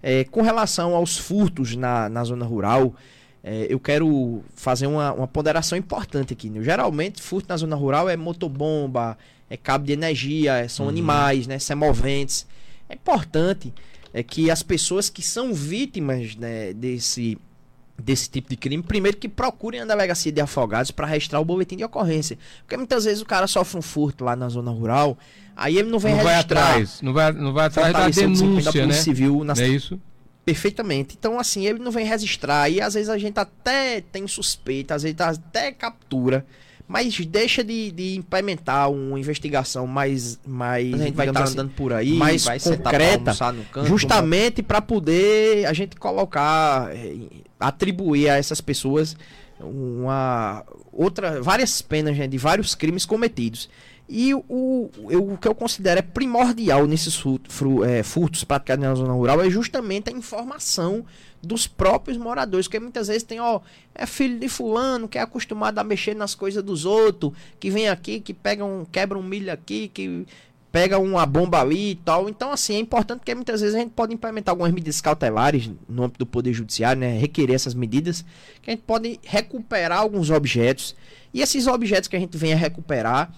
[0.00, 2.94] É, com relação aos furtos na, na zona rural,
[3.42, 6.48] é, eu quero fazer uma, uma ponderação importante aqui.
[6.48, 6.62] Né?
[6.62, 9.18] Geralmente, furto na zona rural é motobomba,
[9.50, 10.90] é cabo de energia, é, são uhum.
[10.90, 11.58] animais, né?
[11.58, 12.46] semoventes.
[12.88, 13.74] É importante
[14.12, 17.36] é, que as pessoas que são vítimas né, desse
[17.98, 21.76] desse tipo de crime, primeiro que procurem a delegacia de afogados para registrar o boletim
[21.76, 22.38] de ocorrência.
[22.60, 25.16] Porque muitas vezes o cara sofre um furto lá na zona rural,
[25.56, 26.60] aí ele não vem não registrar.
[26.60, 28.92] Vai atrás, não vai, não vai atrás da denúncia, da né?
[28.94, 29.54] Civil na...
[29.56, 30.00] é isso?
[30.44, 31.16] Perfeitamente.
[31.18, 32.68] Então, assim, ele não vem registrar.
[32.68, 36.44] E às vezes a gente até tem suspeita, às vezes até captura
[36.86, 41.52] mas deixa de, de implementar uma investigação mais, mais a gente vai estar tá assim,
[41.54, 43.34] andando por aí, mais concreta,
[43.72, 47.16] canto, justamente para poder a gente colocar, eh,
[47.58, 49.16] atribuir a essas pessoas
[49.60, 53.68] uma outra várias penas né, de vários crimes cometidos.
[54.06, 58.94] E o, eu, o que eu considero é primordial nesses furtos, é, furtos praticados na
[58.94, 61.06] zona rural é justamente a informação
[61.44, 63.60] dos próprios moradores, porque muitas vezes tem, ó,
[63.94, 67.88] é filho de fulano, que é acostumado a mexer nas coisas dos outros, que vem
[67.88, 70.26] aqui, que pega um, quebra um milho aqui, que
[70.74, 72.28] pega uma bomba ali e tal.
[72.28, 76.02] Então, assim, é importante que muitas vezes a gente pode implementar algumas medidas cautelares no
[76.02, 77.16] âmbito do Poder Judiciário, né?
[77.16, 78.24] Requerer essas medidas,
[78.60, 80.96] que a gente pode recuperar alguns objetos.
[81.32, 83.32] E esses objetos que a gente venha recuperar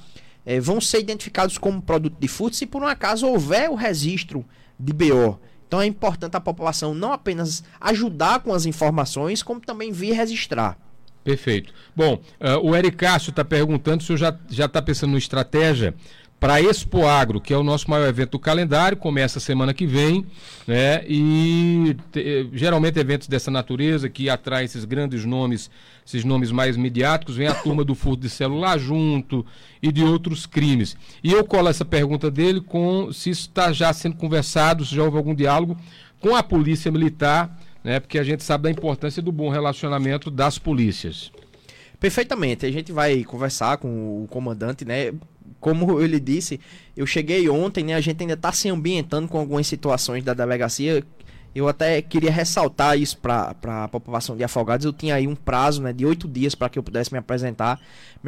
[0.46, 4.42] é, vão ser identificados como produto de furto se por um acaso houver o registro
[4.80, 5.38] de BO.
[5.66, 10.78] Então é importante a população não apenas ajudar com as informações, como também vir registrar.
[11.24, 11.72] Perfeito.
[11.94, 15.92] Bom, uh, o Eric Cássio está perguntando se senhor já está pensando em estratégia
[16.38, 20.26] para Expo Agro, que é o nosso maior evento do calendário, começa semana que vem,
[20.66, 21.02] né?
[21.08, 25.70] E te, geralmente eventos dessa natureza que atraem esses grandes nomes,
[26.06, 29.46] esses nomes mais midiáticos, vem a turma do furto de celular junto
[29.82, 30.96] e de outros crimes.
[31.24, 35.02] E eu colo essa pergunta dele com se isso está já sendo conversado, se já
[35.02, 35.76] houve algum diálogo
[36.20, 37.98] com a polícia militar, né?
[37.98, 41.32] Porque a gente sabe da importância do bom relacionamento das polícias.
[41.98, 42.66] Perfeitamente.
[42.66, 45.12] A gente vai conversar com o comandante, né?
[45.66, 46.60] Como ele disse,
[46.96, 47.94] eu cheguei ontem, né?
[47.94, 51.02] A gente ainda está se ambientando com algumas situações da delegacia.
[51.56, 54.84] Eu até queria ressaltar isso para a população de Afogados.
[54.84, 57.80] Eu tinha aí um prazo né, de oito dias para que eu pudesse me apresentar.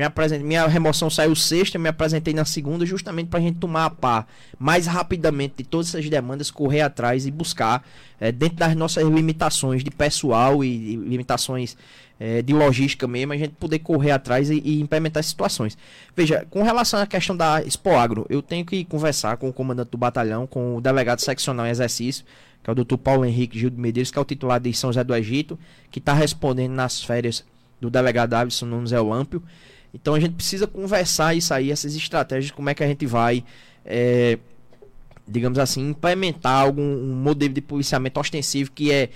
[0.02, 0.42] Apresent...
[0.42, 4.26] Minha remoção saiu sexta, me apresentei na segunda, justamente para a gente tomar a pá
[4.58, 7.86] mais rapidamente de todas essas demandas, correr atrás e buscar,
[8.18, 11.76] é, dentro das nossas limitações de pessoal e, e limitações
[12.18, 15.76] é, de logística mesmo, a gente poder correr atrás e, e, implementar situações.
[16.16, 19.98] Veja, com relação à questão da Expoagro, eu tenho que conversar com o comandante do
[19.98, 22.24] batalhão, com o delegado seccional em exercício,
[22.62, 24.90] que é o doutor Paulo Henrique Gil de Medeiros, que é o titular de São
[24.90, 25.58] José do Egito,
[25.90, 27.44] que está respondendo nas férias
[27.80, 29.42] do delegado Davidson Nunes Eulâmpio.
[29.92, 33.44] Então a gente precisa conversar isso aí, essas estratégias, como é que a gente vai,
[33.84, 34.38] é,
[35.26, 39.10] digamos assim, implementar algum um modelo de policiamento ostensivo que é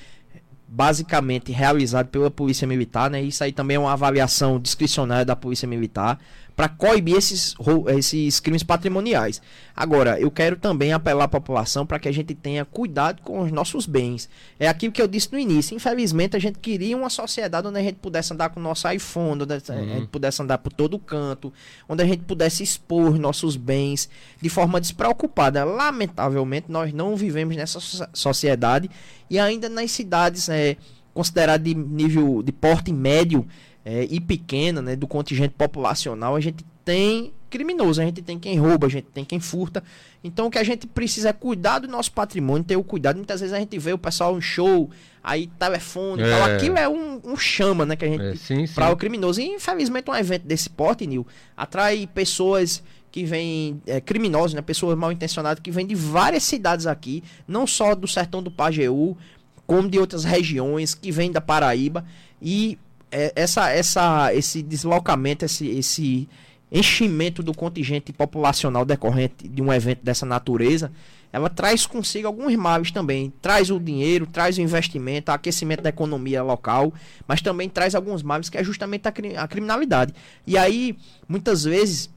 [0.66, 3.20] basicamente realizado pela Polícia Militar, né?
[3.20, 6.18] Isso aí também é uma avaliação discricionária da Polícia Militar
[6.54, 7.54] para coibir esses,
[7.96, 9.40] esses crimes patrimoniais.
[9.74, 13.50] Agora, eu quero também apelar à população para que a gente tenha cuidado com os
[13.50, 14.28] nossos bens.
[14.60, 15.74] É aquilo que eu disse no início.
[15.74, 19.42] Infelizmente, a gente queria uma sociedade onde a gente pudesse andar com o nosso iPhone,
[19.42, 20.06] onde a gente uhum.
[20.06, 21.52] pudesse andar por todo canto,
[21.88, 24.08] onde a gente pudesse expor nossos bens
[24.40, 25.64] de forma despreocupada.
[25.64, 27.80] Lamentavelmente, nós não vivemos nessa
[28.12, 28.90] sociedade
[29.30, 30.76] e ainda nas cidades é,
[31.14, 33.46] consideradas de nível de porte médio
[33.84, 38.58] é, e pequena, né, do contingente populacional, a gente tem criminoso, a gente tem quem
[38.58, 39.84] rouba, a gente tem quem furta.
[40.24, 43.16] Então o que a gente precisa é cuidar do nosso patrimônio, ter o cuidado.
[43.16, 44.90] Muitas vezes a gente vê o pessoal em show,
[45.22, 46.30] aí telefone é.
[46.30, 46.44] tal.
[46.44, 49.40] Aquilo é um, um, chama, né, que a gente é, para o criminoso.
[49.40, 54.96] E infelizmente um evento desse porte, Nil, atrai pessoas que vêm é, criminosos, né, pessoas
[54.96, 59.16] mal intencionadas que vêm de várias cidades aqui, não só do sertão do Pajeú,
[59.66, 62.04] como de outras regiões que vêm da Paraíba
[62.40, 62.78] e
[63.34, 66.28] essa, essa, esse deslocamento, esse, esse
[66.70, 70.90] enchimento do contingente populacional decorrente de um evento dessa natureza,
[71.32, 73.32] ela traz consigo alguns males também.
[73.40, 76.92] Traz o dinheiro, traz o investimento, o aquecimento da economia local,
[77.26, 80.14] mas também traz alguns males que é justamente a, a criminalidade.
[80.46, 80.96] E aí,
[81.28, 82.10] muitas vezes,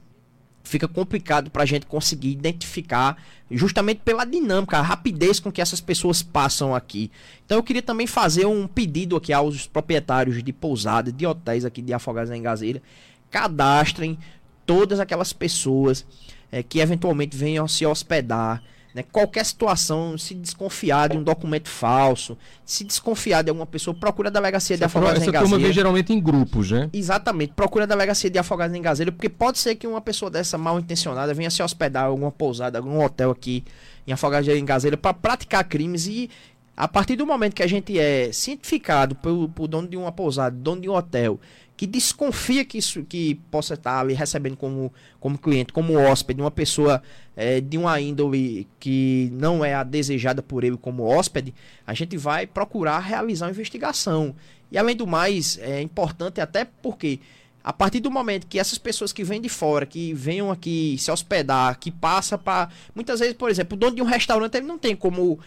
[0.66, 3.16] fica complicado para a gente conseguir identificar
[3.50, 7.10] justamente pela dinâmica, a rapidez com que essas pessoas passam aqui.
[7.44, 11.80] Então eu queria também fazer um pedido aqui aos proprietários de pousadas, de hotéis aqui
[11.80, 12.82] de Afogados em Gazeira,
[13.30, 14.18] cadastrem
[14.64, 16.04] todas aquelas pessoas
[16.50, 18.62] é, que eventualmente venham se hospedar
[18.96, 19.04] Né?
[19.12, 24.32] Qualquer situação, se desconfiar de um documento falso, se desconfiar de alguma pessoa, procura a
[24.32, 25.72] delegacia de afogados Essa em turma vem Gazeira.
[25.74, 26.88] geralmente em grupos, né?
[26.94, 30.56] Exatamente, procura a delegacia de afogados em Gazeira, porque pode ser que uma pessoa dessa
[30.56, 33.62] mal intencionada venha se hospedar em alguma pousada, algum hotel aqui
[34.06, 36.30] em Afogados em Gazeira para praticar crimes e
[36.74, 40.56] a partir do momento que a gente é cientificado por, por dono de uma pousada,
[40.56, 41.38] dono de um hotel,
[41.76, 46.50] que desconfia que isso que possa estar ali recebendo como, como cliente, como hóspede, uma
[46.50, 47.02] pessoa
[47.36, 51.54] é, de uma índole que não é a desejada por ele como hóspede,
[51.86, 54.34] a gente vai procurar realizar uma investigação.
[54.72, 57.20] E além do mais, é importante até porque
[57.62, 61.10] a partir do momento que essas pessoas que vêm de fora, que venham aqui se
[61.10, 64.78] hospedar, que passa para muitas vezes, por exemplo, o dono de um restaurante ele não
[64.78, 65.38] tem como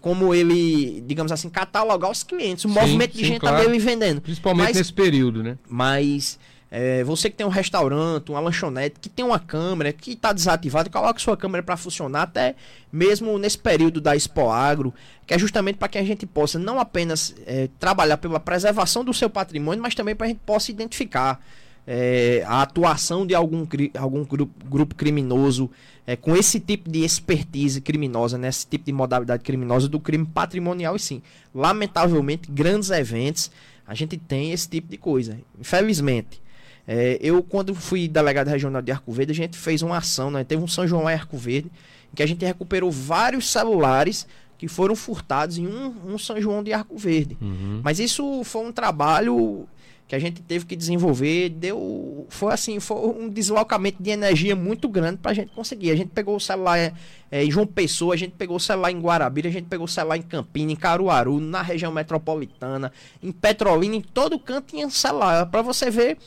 [0.00, 3.56] como ele, digamos assim, catalogar os clientes, o Sim, movimento de sim, gente claro.
[3.58, 4.20] tá dele vendendo.
[4.20, 5.58] Principalmente Mas- nesse período, né?
[5.68, 6.38] Mas
[6.70, 10.90] é, você que tem um restaurante, uma lanchonete, que tem uma câmera, que está desativada,
[10.90, 12.54] coloque sua câmera para funcionar até
[12.92, 14.92] mesmo nesse período da Expo Agro,
[15.26, 19.12] que é justamente para que a gente possa não apenas é, trabalhar pela preservação do
[19.14, 21.40] seu patrimônio, mas também para a gente possa identificar
[21.86, 23.66] é, a atuação de algum,
[23.98, 25.70] algum grupo, grupo criminoso
[26.06, 30.26] é, com esse tipo de expertise criminosa, né, esse tipo de modalidade criminosa do crime
[30.26, 31.22] patrimonial e sim.
[31.54, 33.50] Lamentavelmente, grandes eventos,
[33.86, 35.38] a gente tem esse tipo de coisa.
[35.58, 36.42] Infelizmente.
[36.86, 40.44] É, eu, quando fui delegado regional de Arco Verde, a gente fez uma ação, né?
[40.44, 41.70] teve um São João em Arco Verde,
[42.12, 44.26] em que a gente recuperou vários celulares
[44.58, 47.38] que foram furtados em um, um São João de Arco Verde.
[47.82, 49.66] Mas isso foi um trabalho
[50.06, 54.86] que a gente teve que desenvolver, deu, foi assim, foi um deslocamento de energia muito
[54.88, 55.90] grande pra gente conseguir.
[55.90, 56.92] A gente pegou o celular é,
[57.30, 59.88] é, em João Pessoa, a gente pegou o celular em Guarabira, a gente pegou o
[59.88, 65.46] celular em Campina, em Caruaru, na região metropolitana, em Petrolina, em todo canto tinha celular,
[65.46, 66.18] Pra você ver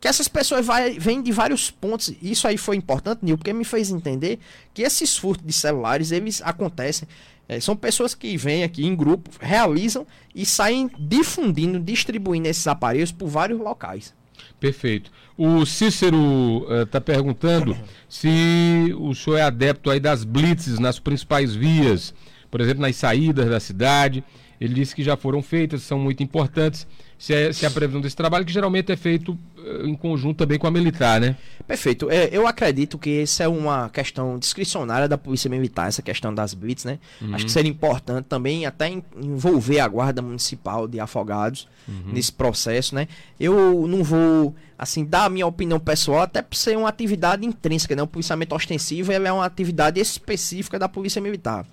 [0.00, 2.12] que essas pessoas vai, vêm de vários pontos.
[2.22, 4.38] Isso aí foi importante, Nil, porque me fez entender
[4.72, 7.08] que esses furtos de celulares, eles acontecem.
[7.48, 13.12] É, são pessoas que vêm aqui em grupo, realizam e saem difundindo, distribuindo esses aparelhos
[13.12, 14.12] por vários locais.
[14.58, 15.10] Perfeito.
[15.36, 17.76] O Cícero está perguntando
[18.08, 22.14] se o senhor é adepto aí das blitzes nas principais vias,
[22.50, 24.24] por exemplo, nas saídas da cidade.
[24.60, 26.86] Ele disse que já foram feitas, são muito importantes.
[27.18, 30.58] Se, é, se a previsão desse trabalho, que geralmente é feito eh, em conjunto também
[30.58, 31.34] com a militar, né?
[31.66, 32.10] Perfeito.
[32.10, 36.52] É, eu acredito que essa é uma questão discricionária da Polícia Militar, essa questão das
[36.52, 36.98] blitz, né?
[37.32, 41.66] Acho que seria importante também até en- envolver a Guarda Municipal de Afogados
[42.12, 43.08] nesse processo, né?
[43.40, 47.96] Eu não vou, assim, dar a minha opinião pessoal, até por ser uma atividade intrínseca,
[47.96, 48.02] né?
[48.02, 51.64] O policiamento ostensivo é uma atividade específica da Polícia Militar.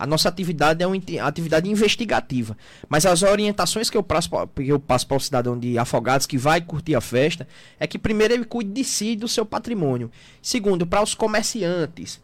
[0.00, 2.56] A nossa atividade é uma atividade investigativa.
[2.88, 6.38] Mas as orientações que eu passo, que eu passo para o cidadão de Afogados que
[6.38, 7.46] vai curtir a festa
[7.78, 10.10] é que primeiro ele cuide de si e do seu patrimônio.
[10.40, 12.18] Segundo, para os comerciantes,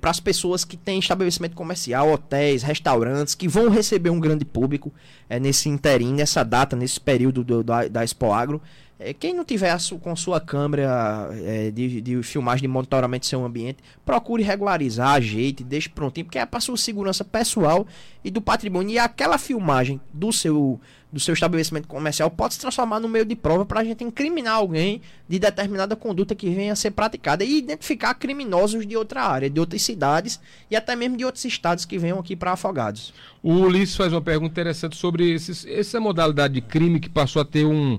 [0.00, 4.92] para as pessoas que têm estabelecimento comercial, hotéis, restaurantes, que vão receber um grande público
[5.28, 8.60] é, nesse interim, nessa data, nesse período do- da, da Expo Agro.
[9.02, 13.42] É, quem não tiver com sua câmera é, de, de filmagem de monitoramento do seu
[13.42, 17.86] ambiente, procure regularizar, ajeite, deixe prontinho, porque é para sua segurança pessoal
[18.22, 18.92] e do patrimônio.
[18.92, 20.78] E aquela filmagem do seu,
[21.10, 24.56] do seu estabelecimento comercial pode se transformar no meio de prova para a gente incriminar
[24.56, 29.48] alguém de determinada conduta que venha a ser praticada e identificar criminosos de outra área,
[29.48, 30.38] de outras cidades
[30.70, 33.14] e até mesmo de outros estados que venham aqui para afogados.
[33.42, 37.46] O Ulisses faz uma pergunta interessante sobre esses, essa modalidade de crime que passou a
[37.46, 37.98] ter um,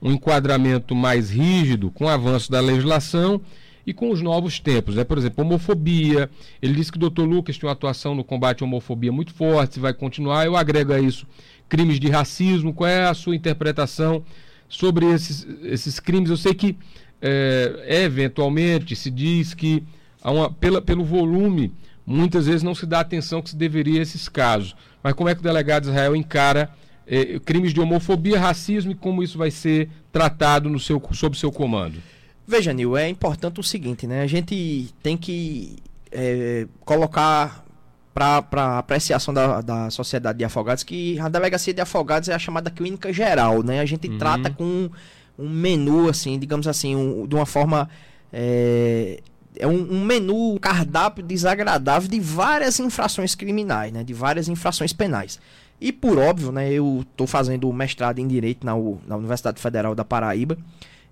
[0.00, 3.40] um enquadramento mais rígido com o avanço da legislação
[3.86, 4.96] e com os novos tempos.
[4.96, 5.04] Né?
[5.04, 6.28] Por exemplo, homofobia.
[6.60, 9.78] Ele disse que o doutor Lucas tinha uma atuação no combate à homofobia muito forte,
[9.78, 10.44] vai continuar.
[10.44, 11.26] Eu agrego a isso
[11.68, 12.74] crimes de racismo.
[12.74, 14.24] Qual é a sua interpretação
[14.68, 16.30] sobre esses, esses crimes?
[16.30, 16.76] Eu sei que
[17.22, 19.82] é, eventualmente se diz que
[20.24, 21.72] uma, pela, pelo volume
[22.04, 24.76] muitas vezes não se dá atenção que se deveria a esses casos.
[25.02, 26.70] Mas como é que o delegado Israel encara
[27.06, 31.52] eh, crimes de homofobia, racismo e como isso vai ser tratado no seu, sob seu
[31.52, 32.02] comando?
[32.46, 34.22] Veja, Nil, é importante o seguinte, né?
[34.22, 35.76] A gente tem que
[36.12, 37.64] é, colocar
[38.14, 42.70] para apreciação da, da sociedade de afogados que a delegacia de afogados é a chamada
[42.70, 43.80] clínica geral, né?
[43.80, 44.88] A gente trata com
[45.38, 47.90] um menu, assim, digamos assim, um- de uma forma.
[48.32, 49.20] É,
[49.58, 54.02] é um, um menu, um cardápio desagradável de várias infrações criminais, né?
[54.04, 55.38] De várias infrações penais.
[55.80, 56.72] E por óbvio, né?
[56.72, 60.56] Eu estou fazendo mestrado em Direito na, U- na Universidade Federal da Paraíba.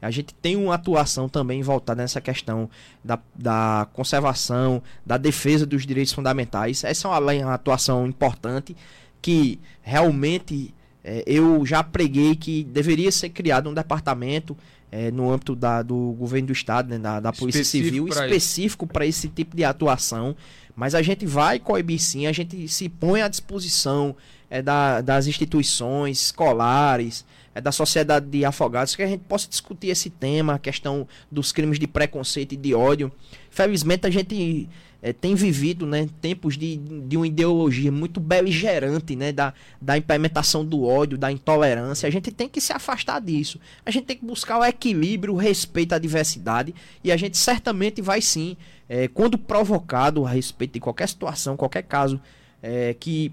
[0.00, 2.68] A gente tem uma atuação também voltada nessa questão
[3.02, 6.84] da, da conservação, da defesa dos direitos fundamentais.
[6.84, 8.76] Essa é uma, uma atuação importante
[9.22, 14.56] que realmente é, eu já preguei que deveria ser criado um departamento
[14.92, 18.86] é, no âmbito da, do governo do estado, né, da, da Polícia Específico Civil, específico
[18.86, 20.36] para esse tipo de atuação.
[20.74, 24.16] Mas a gente vai coibir sim, a gente se põe à disposição
[24.50, 29.88] é, da, das instituições escolares, é, da sociedade de afogados, que a gente possa discutir
[29.88, 33.12] esse tema, a questão dos crimes de preconceito e de ódio.
[33.50, 34.68] Felizmente a gente
[35.04, 40.64] é, tem vivido né, tempos de, de uma ideologia muito beligerante né, da, da implementação
[40.64, 42.06] do ódio, da intolerância.
[42.08, 43.60] A gente tem que se afastar disso.
[43.84, 48.00] A gente tem que buscar o equilíbrio, o respeito à diversidade e a gente certamente
[48.00, 48.56] vai sim,
[48.88, 52.20] é, quando provocado a respeito de qualquer situação, qualquer caso
[52.62, 53.32] é, que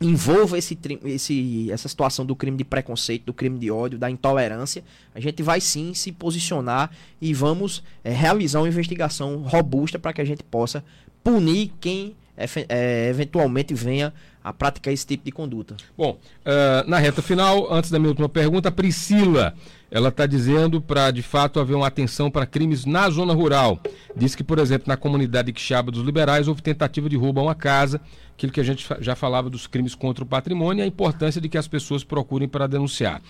[0.00, 4.84] envolva esse, esse, essa situação do crime de preconceito, do crime de ódio, da intolerância,
[5.14, 10.20] a gente vai sim se posicionar e vamos é, realizar uma investigação robusta para que
[10.20, 10.84] a gente possa
[11.24, 14.12] punir quem é, eventualmente venha
[14.44, 15.76] a praticar esse tipo de conduta.
[15.96, 19.54] Bom, uh, na reta final, antes da minha última pergunta, Priscila,
[19.90, 23.80] ela está dizendo para de fato haver uma atenção para crimes na zona rural.
[24.16, 27.54] Diz que, por exemplo, na comunidade Quixaba dos Liberais houve tentativa de roubo a uma
[27.54, 28.00] casa,
[28.32, 31.48] aquilo que a gente já falava dos crimes contra o patrimônio e a importância de
[31.48, 33.22] que as pessoas procurem para denunciar.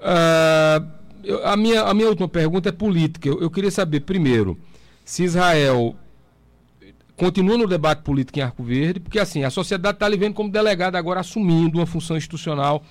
[0.00, 0.86] Uh,
[1.22, 3.28] eu, a, minha, a minha última pergunta é política.
[3.28, 4.58] Eu, eu queria saber, primeiro,
[5.04, 5.94] se Israel
[7.16, 10.48] continua no debate político em Arco Verde, porque assim, a sociedade está lhe vendo como
[10.48, 12.82] delegado agora assumindo uma função institucional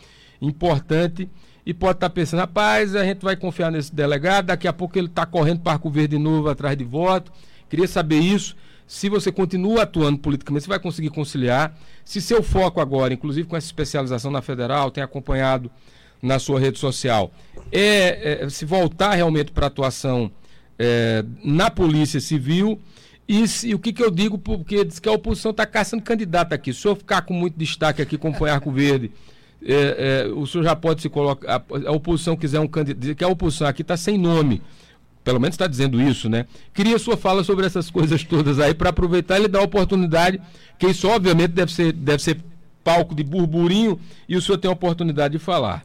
[0.41, 1.29] importante
[1.67, 4.97] e pode estar tá pensando, rapaz, a gente vai confiar nesse delegado, daqui a pouco
[4.97, 7.29] ele está correndo para Arco Verde de novo atrás de voto.
[7.69, 8.55] Queria saber isso
[8.87, 11.77] se você continua atuando politicamente, você vai conseguir conciliar.
[12.05, 15.69] Se seu foco agora, inclusive com essa especialização na federal, tem acompanhado
[16.21, 17.33] na sua rede social,
[17.69, 20.31] é, é se voltar realmente para a atuação
[20.79, 22.79] é, na Polícia Civil.
[23.27, 26.53] E, e, o que, que eu digo, porque diz que a oposição está caçando candidato
[26.53, 26.73] aqui.
[26.73, 29.11] Se eu ficar com muito destaque aqui com o Arco Verde,
[29.67, 31.61] é, é, o senhor já pode se colocar.
[31.85, 33.15] A, oposição quiser um candidato.
[33.15, 34.61] que a oposição aqui está sem nome.
[35.25, 36.45] Pelo menos está dizendo isso, né?
[36.73, 40.39] Queria sua fala sobre essas coisas todas aí, para aproveitar e dar oportunidade,
[40.79, 42.37] que isso obviamente deve ser, deve ser
[42.81, 43.99] palco de burburinho,
[44.29, 45.83] e o senhor tem a oportunidade de falar.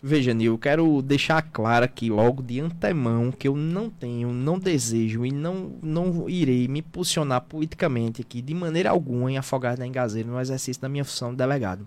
[0.00, 4.56] Veja, Nil, eu quero deixar claro aqui logo de antemão que eu não tenho, não
[4.56, 9.86] desejo e não, não irei me posicionar politicamente aqui de maneira alguma em Afogado da
[9.86, 11.84] Engazeira no exercício da minha função de delegado.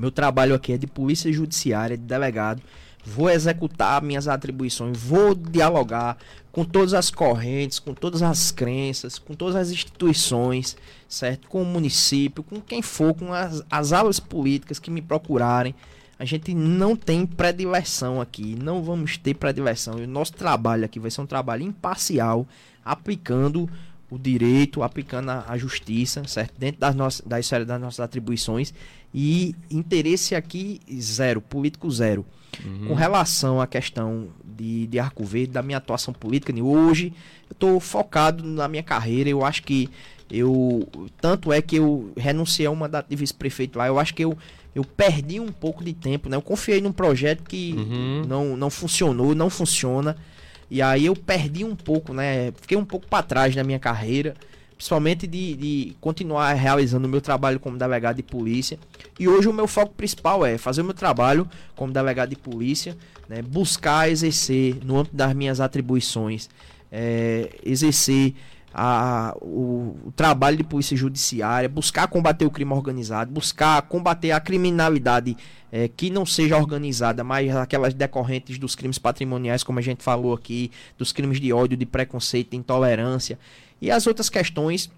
[0.00, 2.62] Meu trabalho aqui é de polícia judiciária, de delegado
[3.04, 6.16] vou executar minhas atribuições, vou dialogar
[6.52, 10.76] com todas as correntes, com todas as crenças, com todas as instituições,
[11.08, 11.48] certo?
[11.48, 15.74] Com o município, com quem for, com as, as aulas políticas que me procurarem.
[16.18, 19.94] A gente não tem predileção aqui, não vamos ter predileção.
[19.94, 22.46] O nosso trabalho aqui vai ser um trabalho imparcial,
[22.84, 23.70] aplicando
[24.10, 26.54] o direito, aplicando a, a justiça, certo?
[26.58, 28.74] Dentro das nossas, da esfera das nossas atribuições.
[29.14, 32.24] E interesse aqui zero, político zero.
[32.64, 32.88] Uhum.
[32.88, 37.12] Com relação à questão de, de Arco Verde, da minha atuação política, hoje
[37.48, 39.30] eu estou focado na minha carreira.
[39.30, 39.88] Eu acho que
[40.30, 40.88] eu.
[41.20, 43.86] Tanto é que eu renunciei a uma mandato de vice-prefeito lá.
[43.86, 44.36] Eu acho que eu,
[44.74, 46.28] eu perdi um pouco de tempo.
[46.28, 46.36] Né?
[46.36, 48.24] Eu confiei num projeto que uhum.
[48.26, 50.16] não, não funcionou, não funciona.
[50.70, 52.52] E aí eu perdi um pouco, né?
[52.60, 54.34] Fiquei um pouco para trás na minha carreira
[54.80, 58.78] principalmente de, de continuar realizando o meu trabalho como delegado de polícia.
[59.18, 61.46] E hoje o meu foco principal é fazer o meu trabalho
[61.76, 62.96] como delegado de polícia,
[63.28, 66.48] né, buscar exercer, no âmbito das minhas atribuições,
[66.90, 68.34] é, exercer
[68.72, 74.40] a, o, o, trabalho de polícia judiciária, buscar combater o crime organizado, buscar combater a
[74.40, 75.36] criminalidade
[75.72, 80.32] é, que não seja organizada, mas aquelas decorrentes dos crimes patrimoniais, como a gente falou
[80.32, 83.38] aqui, dos crimes de ódio, de preconceito, de intolerância
[83.80, 84.90] e as outras questões.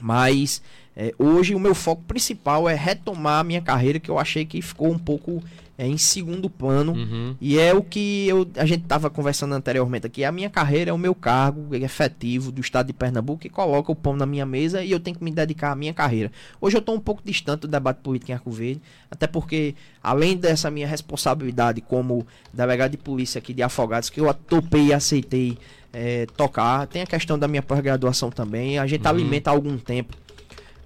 [0.00, 0.62] Mas
[0.96, 4.60] é, hoje o meu foco principal é retomar a minha carreira, que eu achei que
[4.62, 5.42] ficou um pouco
[5.76, 6.92] é, em segundo plano.
[6.92, 7.36] Uhum.
[7.40, 10.24] E é o que eu, a gente estava conversando anteriormente aqui.
[10.24, 13.96] A minha carreira é o meu cargo efetivo do estado de Pernambuco que coloca o
[13.96, 16.30] pão na minha mesa e eu tenho que me dedicar à minha carreira.
[16.60, 20.36] Hoje eu estou um pouco distante do debate político em Arco Verde, até porque, além
[20.36, 25.58] dessa minha responsabilidade como delegado de polícia aqui de Afogados, que eu topei e aceitei
[25.92, 26.86] é, tocar.
[26.86, 28.78] Tem a questão da minha pós-graduação também.
[28.78, 29.10] A gente uhum.
[29.10, 30.16] alimenta há algum tempo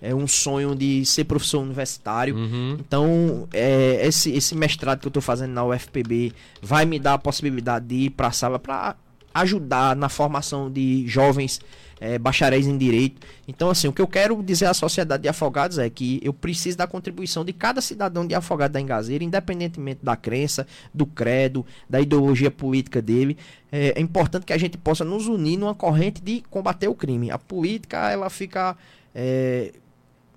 [0.00, 2.36] é um sonho de ser professor universitário.
[2.36, 2.76] Uhum.
[2.80, 7.18] Então, é, esse, esse mestrado que eu estou fazendo na UFPB vai me dar a
[7.18, 8.96] possibilidade de ir para a sala para
[9.34, 11.60] ajudar na formação de jovens
[12.00, 13.26] é, bacharéis em direito.
[13.48, 16.76] Então, assim, o que eu quero dizer à sociedade de afogados é que eu preciso
[16.76, 22.00] da contribuição de cada cidadão de afogado da Engazeira, independentemente da crença, do credo, da
[22.00, 23.36] ideologia política dele.
[23.70, 27.30] É, é importante que a gente possa nos unir numa corrente de combater o crime.
[27.30, 28.76] A política, ela fica.
[29.14, 29.72] É,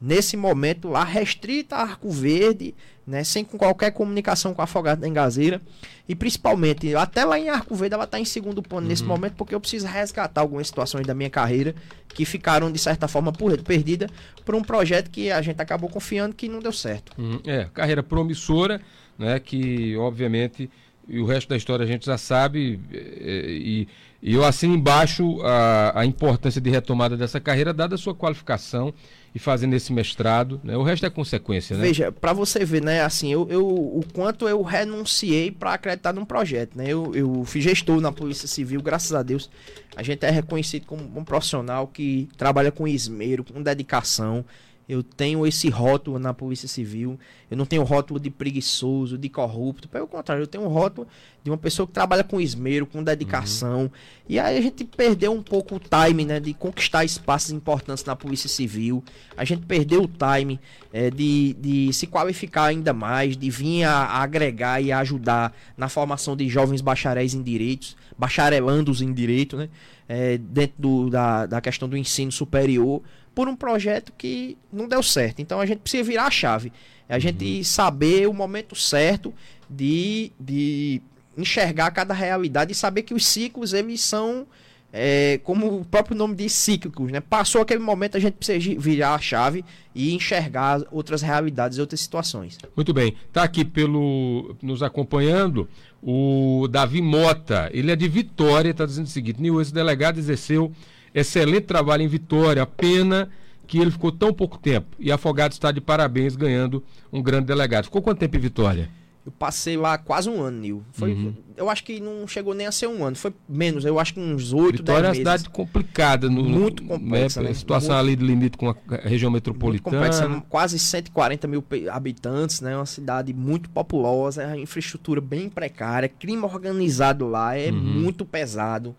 [0.01, 2.73] nesse momento lá restrita a Arco Verde,
[3.05, 5.61] né, sem qualquer comunicação com a Afogado da Engazeira.
[6.07, 8.89] E principalmente, até lá em Arco Verde ela está em segundo plano uhum.
[8.89, 11.75] nesse momento, porque eu preciso resgatar algumas situações da minha carreira
[12.07, 13.31] que ficaram, de certa forma,
[13.63, 14.09] perdida
[14.45, 17.11] por um projeto que a gente acabou confiando que não deu certo.
[17.17, 17.39] Uhum.
[17.45, 18.81] É, carreira promissora,
[19.17, 20.69] né, que obviamente
[21.09, 23.87] e o resto da história a gente já sabe, é, e,
[24.21, 28.93] e eu assino embaixo a, a importância de retomada dessa carreira, dada a sua qualificação
[29.33, 30.75] e fazendo esse mestrado, né?
[30.75, 31.83] O resto é consequência, né?
[31.83, 36.25] Veja, para você ver, né, assim, eu, eu, o quanto eu renunciei para acreditar num
[36.25, 36.85] projeto, né?
[36.87, 39.49] Eu, eu fui gestor na Polícia Civil, graças a Deus.
[39.95, 44.45] A gente é reconhecido como um profissional que trabalha com esmero, com dedicação,
[44.89, 47.19] eu tenho esse rótulo na Polícia Civil.
[47.49, 49.87] Eu não tenho rótulo de preguiçoso, de corrupto.
[49.87, 51.07] Pelo contrário, eu tenho um rótulo
[51.43, 53.81] de uma pessoa que trabalha com esmero, com dedicação.
[53.83, 53.89] Uhum.
[54.27, 58.15] E aí a gente perdeu um pouco o time, né, de conquistar espaços importantes na
[58.15, 59.03] Polícia Civil.
[59.37, 60.59] A gente perdeu o time
[60.91, 65.55] é, de, de se qualificar ainda mais, de vir a, a agregar e a ajudar
[65.77, 69.69] na formação de jovens bacharéis em direitos, bacharelandos em direito, né,
[70.07, 73.03] é, dentro do, da, da questão do ensino superior
[73.33, 75.41] por um projeto que não deu certo.
[75.41, 76.71] Então a gente precisa virar a chave.
[77.07, 77.21] É a uhum.
[77.21, 79.33] gente saber o momento certo
[79.69, 81.01] de, de
[81.37, 84.45] enxergar cada realidade e saber que os ciclos eles são
[84.91, 87.19] é, como o próprio nome diz, cíclicos, né?
[87.19, 89.63] Passou aquele momento, a gente precisa virar a chave
[89.93, 92.57] e enxergar outras realidades e outras situações.
[92.75, 93.15] Muito bem.
[93.27, 95.69] Está aqui pelo nos acompanhando
[96.01, 97.69] o Davi Mota.
[97.71, 100.71] Ele é de Vitória, está dizendo o seguinte: Nil, esse delegado exerceu
[101.13, 102.65] Excelente trabalho em Vitória.
[102.65, 103.29] Pena
[103.67, 104.87] que ele ficou tão pouco tempo.
[104.99, 106.83] E Afogado está de parabéns ganhando
[107.13, 107.85] um grande delegado.
[107.85, 108.89] Ficou quanto tempo em Vitória?
[109.23, 110.83] Eu passei lá quase um ano, Nil.
[110.91, 111.35] Foi, uhum.
[111.55, 113.15] Eu acho que não chegou nem a ser um ano.
[113.15, 116.27] Foi menos, eu acho que uns oito, Vitória é uma cidade complicada.
[116.27, 117.43] No, Muito complexa.
[117.43, 117.51] Né?
[117.51, 119.97] A situação Muito, ali de limite com a região metropolitana.
[119.97, 122.75] Complexa, quase 140 mil habitantes, né?
[122.75, 127.77] Uma cidade muito populosa, a infraestrutura bem precária, crime organizado lá é uhum.
[127.77, 128.95] muito pesado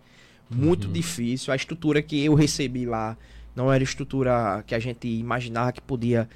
[0.55, 0.93] muito uhum.
[0.93, 1.51] difícil.
[1.53, 3.17] A estrutura que eu recebi lá
[3.55, 6.27] não era estrutura que a gente imaginava que podia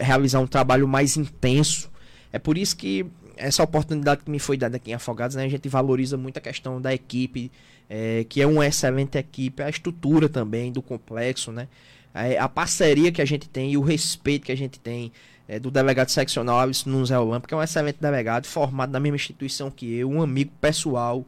[0.00, 1.90] realizar um trabalho mais intenso.
[2.32, 3.06] É por isso que
[3.36, 6.40] essa oportunidade que me foi dada aqui em Afogados, né, a gente valoriza muito a
[6.40, 7.50] questão da equipe,
[7.88, 11.68] é, que é uma excelente equipe, a estrutura também do complexo, né,
[12.14, 15.12] é, a parceria que a gente tem e o respeito que a gente tem
[15.48, 19.16] é, do delegado seccional Alisson Nunes Olampo, que é um excelente delegado, formado na mesma
[19.16, 21.24] instituição que eu, um amigo pessoal,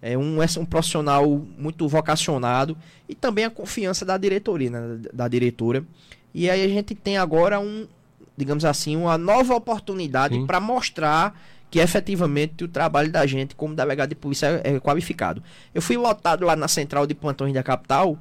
[0.00, 1.26] é um, é um profissional
[1.58, 2.76] muito vocacionado
[3.08, 5.84] e também a confiança da diretoria, né, da diretora.
[6.32, 7.86] E aí a gente tem agora um,
[8.36, 11.38] digamos assim, uma nova oportunidade para mostrar
[11.70, 15.42] que efetivamente o trabalho da gente como delegado de polícia é, é qualificado.
[15.74, 18.18] Eu fui lotado lá na central de plantões da capital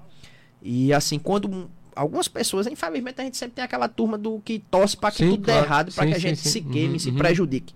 [0.62, 4.98] e assim, quando algumas pessoas, infelizmente a gente sempre tem aquela turma do que torce
[4.98, 5.62] para que sim, tudo claro.
[5.62, 7.18] dê errado, para que a gente sim, se queime, uhum, se uhum.
[7.18, 7.74] prejudique.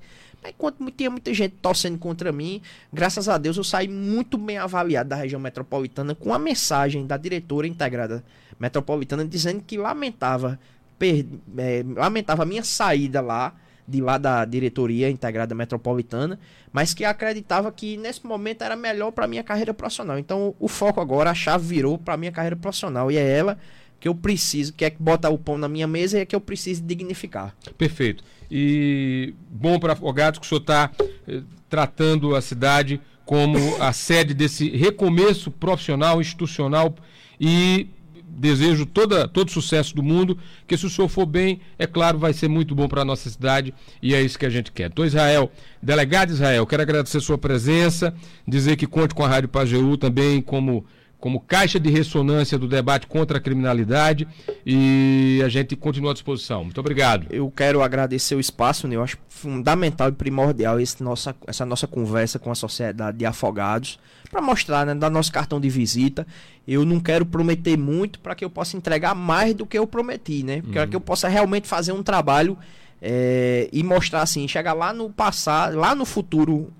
[0.47, 2.61] Enquanto tinha muita gente torcendo contra mim,
[2.91, 7.15] graças a Deus eu saí muito bem avaliado da região metropolitana com a mensagem da
[7.15, 8.23] diretora integrada
[8.59, 10.59] metropolitana dizendo que lamentava,
[10.97, 11.25] per,
[11.57, 13.53] é, lamentava a minha saída lá,
[13.87, 16.39] de lá da diretoria integrada metropolitana,
[16.71, 20.17] mas que acreditava que nesse momento era melhor para minha carreira profissional.
[20.17, 23.57] Então o foco agora, a chave virou para minha carreira profissional e é ela
[24.01, 26.35] que eu preciso, que é que bota o pão na minha mesa e é que
[26.35, 27.55] eu preciso dignificar.
[27.77, 28.23] Perfeito.
[28.49, 30.91] E bom para Afogados que o senhor está
[31.27, 36.95] eh, tratando a cidade como a sede desse recomeço profissional, institucional
[37.39, 37.87] e
[38.27, 40.35] desejo toda, todo sucesso do mundo,
[40.65, 43.29] que se o senhor for bem, é claro, vai ser muito bom para a nossa
[43.29, 43.71] cidade
[44.01, 44.89] e é isso que a gente quer.
[44.89, 48.13] Então, Israel, delegado Israel, quero agradecer sua presença,
[48.47, 50.83] dizer que conte com a Rádio Pajeú também como
[51.21, 54.27] como caixa de ressonância do debate contra a criminalidade
[54.65, 56.63] e a gente continua à disposição.
[56.63, 57.27] Muito obrigado.
[57.29, 58.95] Eu quero agradecer o espaço, né?
[58.95, 63.99] eu acho fundamental e primordial esse nossa, essa nossa conversa com a sociedade de afogados
[64.31, 66.25] para mostrar, né, dar nosso cartão de visita.
[66.67, 70.41] Eu não quero prometer muito para que eu possa entregar mais do que eu prometi,
[70.41, 70.61] né?
[70.61, 70.89] Para uhum.
[70.89, 72.57] que eu possa realmente fazer um trabalho
[72.99, 76.71] é, e mostrar assim, chegar lá no passado, lá no futuro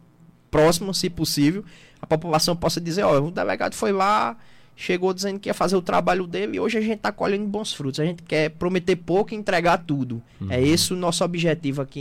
[0.50, 1.64] próximo, se possível,
[2.02, 4.36] a população possa dizer, ó, o delegado foi lá,
[4.76, 7.74] chegou dizendo que ia fazer o trabalho dele e hoje a gente está colhendo bons
[7.74, 7.99] frutos.
[7.99, 10.22] A gente quer prometer pouco e entregar tudo.
[10.39, 10.52] É uhum.
[10.52, 11.99] É esse o nosso objetivo aqui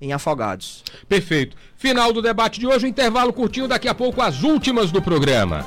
[0.00, 0.84] em, em Afogados.
[1.08, 1.56] Perfeito.
[1.76, 5.64] Final do debate de hoje, um intervalo curtinho, daqui a pouco as últimas do programa.